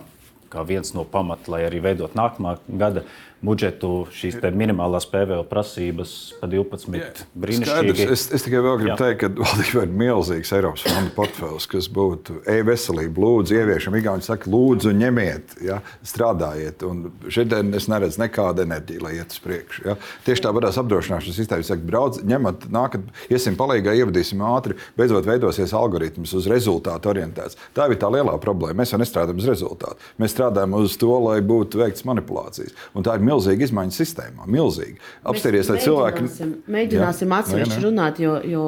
[0.52, 3.06] kā viens no pamata, lai arī veidot nākamā gada
[3.42, 8.06] budžetu, šīs minimālās PVL prasības pa 12 brīnišķīgi.
[8.14, 8.98] Es, es tikai vēl gribu Jā.
[9.00, 13.22] teikt, ka valdībā ir milzīgs Eiropas fondu portfels, kas būtu e-veselība.
[13.22, 16.84] Lūdzu, ieviešam, Igauni saka, lūdzu, ņemiet, ja, strādājiet.
[16.86, 19.86] Un šeit es neredzu nekādu enerģiju, lai iet uz priekšu.
[19.90, 19.96] Ja.
[20.26, 26.34] Tieši tāpatās apdrošināšanas sistēma saka, brauc, ņemat, nākat, iesim palīgā, ievadīsim ātri, beidzot veidosies algoritms
[26.38, 27.58] uz rezultātu orientēts.
[27.76, 28.82] Tā ir tā lielā problēma.
[28.82, 30.10] Mēs jau nestrādājam uz rezultātu.
[30.22, 32.74] Mēs strādājam uz to, lai būtu veikts manipulācijas.
[32.96, 34.46] Un tā ir milzīga izmaiņa sistēmā.
[34.52, 35.00] Milzīga.
[35.28, 36.26] Apstāties, lai cilvēki.
[36.72, 38.66] Mēģināsim jā, atsevišķi jā, runāt, jo, jo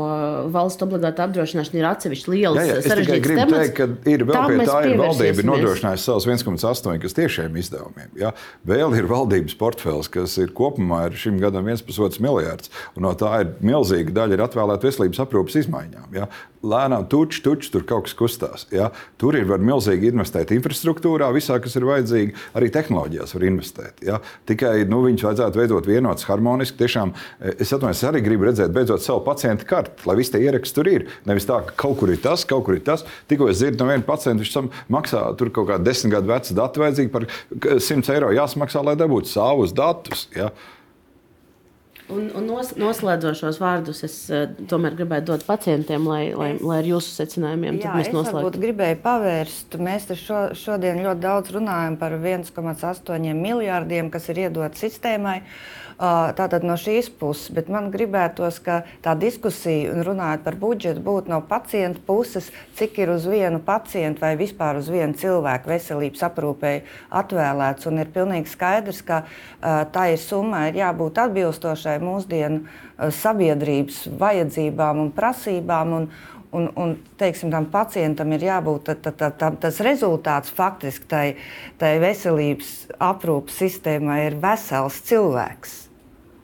[0.55, 2.61] valsts obligāta apdrošināšana ir atsevišķi liels.
[2.95, 3.55] Gribu temats.
[3.55, 8.11] teikt, ka ir vēl pie tā, ir valdība nodrošinājusi savus 1,8 kas tiešiem izdevumiem.
[8.21, 8.33] Jā.
[8.69, 12.73] Vēl ir valdības portfels, kas ir kopumā ir šim gadam 1,5 miljards.
[12.97, 16.11] No tā ir milzīga daļa ir atvēlēta veselības aprūpas izmaiņām.
[16.17, 16.29] Jā
[16.65, 18.67] lēnām tučs, tučs, tur kaut kas kustās.
[18.75, 18.91] Ja?
[19.21, 24.03] Tur ir milzīgi investēt infrastruktūrā, visā, kas ir vajadzīgi, arī tehnoloģijās var investēt.
[24.07, 24.21] Ja?
[24.49, 26.79] Tikai nu, viņus vajadzētu veidot vienotus, harmoniski.
[26.81, 30.79] Tiešām, eh, es atvainojos, arī gribu redzēt beidzot savu pacientu karti, lai visi tie ieraksti
[30.79, 31.09] tur ir.
[31.29, 33.05] Nevis tā, ka kaut kur ir tas, kaut kur ir tas.
[33.29, 36.81] Tikko es dzirdu no viena pacienta, viņš maksā tur kaut kādu desmit gadu vecu datu
[36.81, 37.29] vajadzīgi par
[37.61, 40.29] 100 eiro jāsamaksā, lai dabūtu savus datus.
[40.35, 40.51] Ja?
[42.13, 46.89] Un, un nos, noslēdzošos vārdus es uh, tomēr gribētu dot pacientiem, lai, lai, lai ar
[46.89, 48.51] jūsu secinājumiem Jā, mēs noslēgtu.
[48.53, 49.79] Es gribēju pavērst.
[49.81, 55.39] Mēs šo, šodien ļoti daudz runājam par 1,8 miljārdiem, kas ir iedot sistēmai.
[55.41, 61.31] Uh, Tātad no šīs puses, bet man gribētos, ka tā diskusija, runājot par budžetu, būtu
[61.31, 66.85] no pacienta puses, cik ir uz vienu pacientu vai vispār uz vienu cilvēku veselības aprūpēji
[67.23, 67.87] atvēlēts.
[67.91, 69.23] Un ir pilnīgi skaidrs, ka
[69.63, 72.65] tā ir summa, ir jābūt atbilstošai mūsdienu
[73.23, 75.99] sabiedrības vajadzībām un prasībām.
[76.01, 76.09] Un,
[76.55, 81.25] Un, un teiksim, tam pacientam ir jābūt tā, tā, tā, tas rezultāts faktiski tai,
[81.81, 85.85] tai veselības aprūpes sistēmai ir vesels cilvēks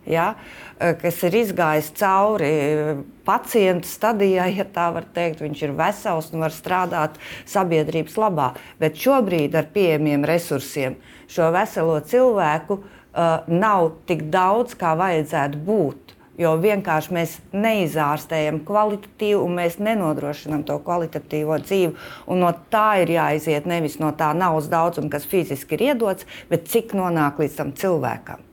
[0.09, 0.35] ja,
[0.79, 2.93] kas ir izgājis cauri eh,
[3.27, 5.43] pacienta stadijai, ja tā var teikt.
[5.45, 7.19] Viņš ir vesels un var strādāt
[7.49, 8.53] sabiedrības labā.
[8.81, 10.99] Bet šobrīd ar pieejamiem resursiem
[11.31, 16.17] šo veselo cilvēku uh, nav tik daudz, kā vajadzētu būt.
[16.41, 21.93] Jo vienkārši mēs neizārstējam kvalitatīvu, un mēs nenodrošinām to kvalitatīvo dzīvi.
[22.33, 26.71] Un no tā ir jāiziet nevis no tā naudas daudzuma, kas fiziski ir iedots, bet
[26.73, 28.47] cik nonāk līdz tam cilvēkam.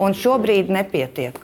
[0.00, 1.42] Un šobrīd nepietiek.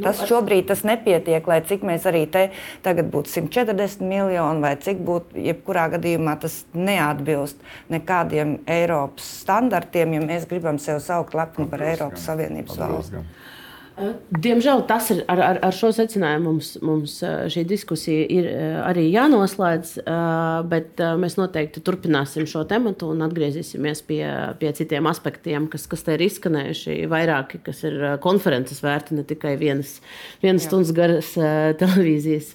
[0.00, 2.46] Tas šobrīd tas nepietiek, lai cik mēs arī te
[2.84, 7.60] tagad būtu 140 miljoni, vai cik būtu, jebkurā gadījumā tas neatbilst
[7.92, 13.24] nekādiem Eiropas standartiem, ja mēs gribam sev saukt lepni par Eiropas Savienības valsti.
[13.92, 17.18] Diemžēl tas ir ar, ar, ar šo secinājumu mums, mums
[17.52, 18.46] šī diskusija ir
[18.86, 19.90] arī jānoslēdz,
[20.70, 24.22] bet mēs noteikti turpināsim šo tematu un atgriezīsimies pie,
[24.60, 26.96] pie citiem aspektiem, kas, kas te ir izskanējuši.
[27.12, 29.98] Vairāki, kas ir konferences vērti, ne tikai vienas,
[30.42, 31.34] vienas stundas garas
[31.82, 32.54] televīzijas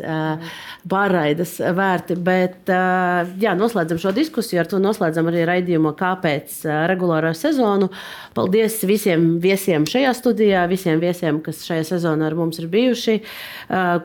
[0.89, 2.17] pārraides vērti.
[2.17, 7.91] Bet jā, noslēdzam šo diskusiju, ar to noslēdzam arī raidījumu, kāpēc regulāro sezonu.
[8.37, 13.21] Paldies visiem viesiem šajā studijā, visiem viesiem viesiem, kas šajā sezonā ar mums ir bijuši.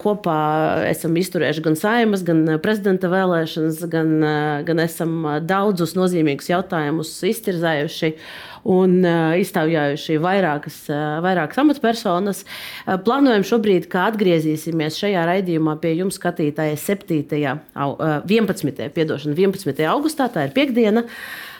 [0.02, 0.38] Kopā
[0.88, 4.22] esam izturējuši gan saimas, gan prezidenta vēlēšanas, gan,
[4.66, 8.14] gan esam daudzus nozīmīgus jautājumus iztirzējuši
[8.62, 12.44] un uh, iztaujājuši vairākas, uh, vairākas amatpersonas.
[12.44, 17.42] Uh, plānojam šobrīd, kā atgriezīsimies šajā raidījumā pie jums skatītāja 7.
[17.74, 18.84] Au, 11.
[18.94, 19.82] Piedošana, 11.
[19.90, 21.02] augustā, tā ir piekdiena.
[21.02, 21.51] Uh,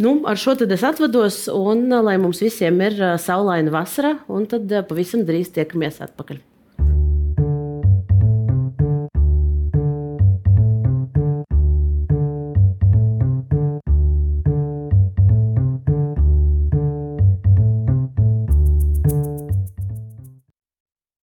[0.00, 4.72] nu, ar šo tad es atvados, un lai mums visiem ir saulaina vasara, un tad
[4.88, 6.40] pavisam drīz tiekamies atpakaļ.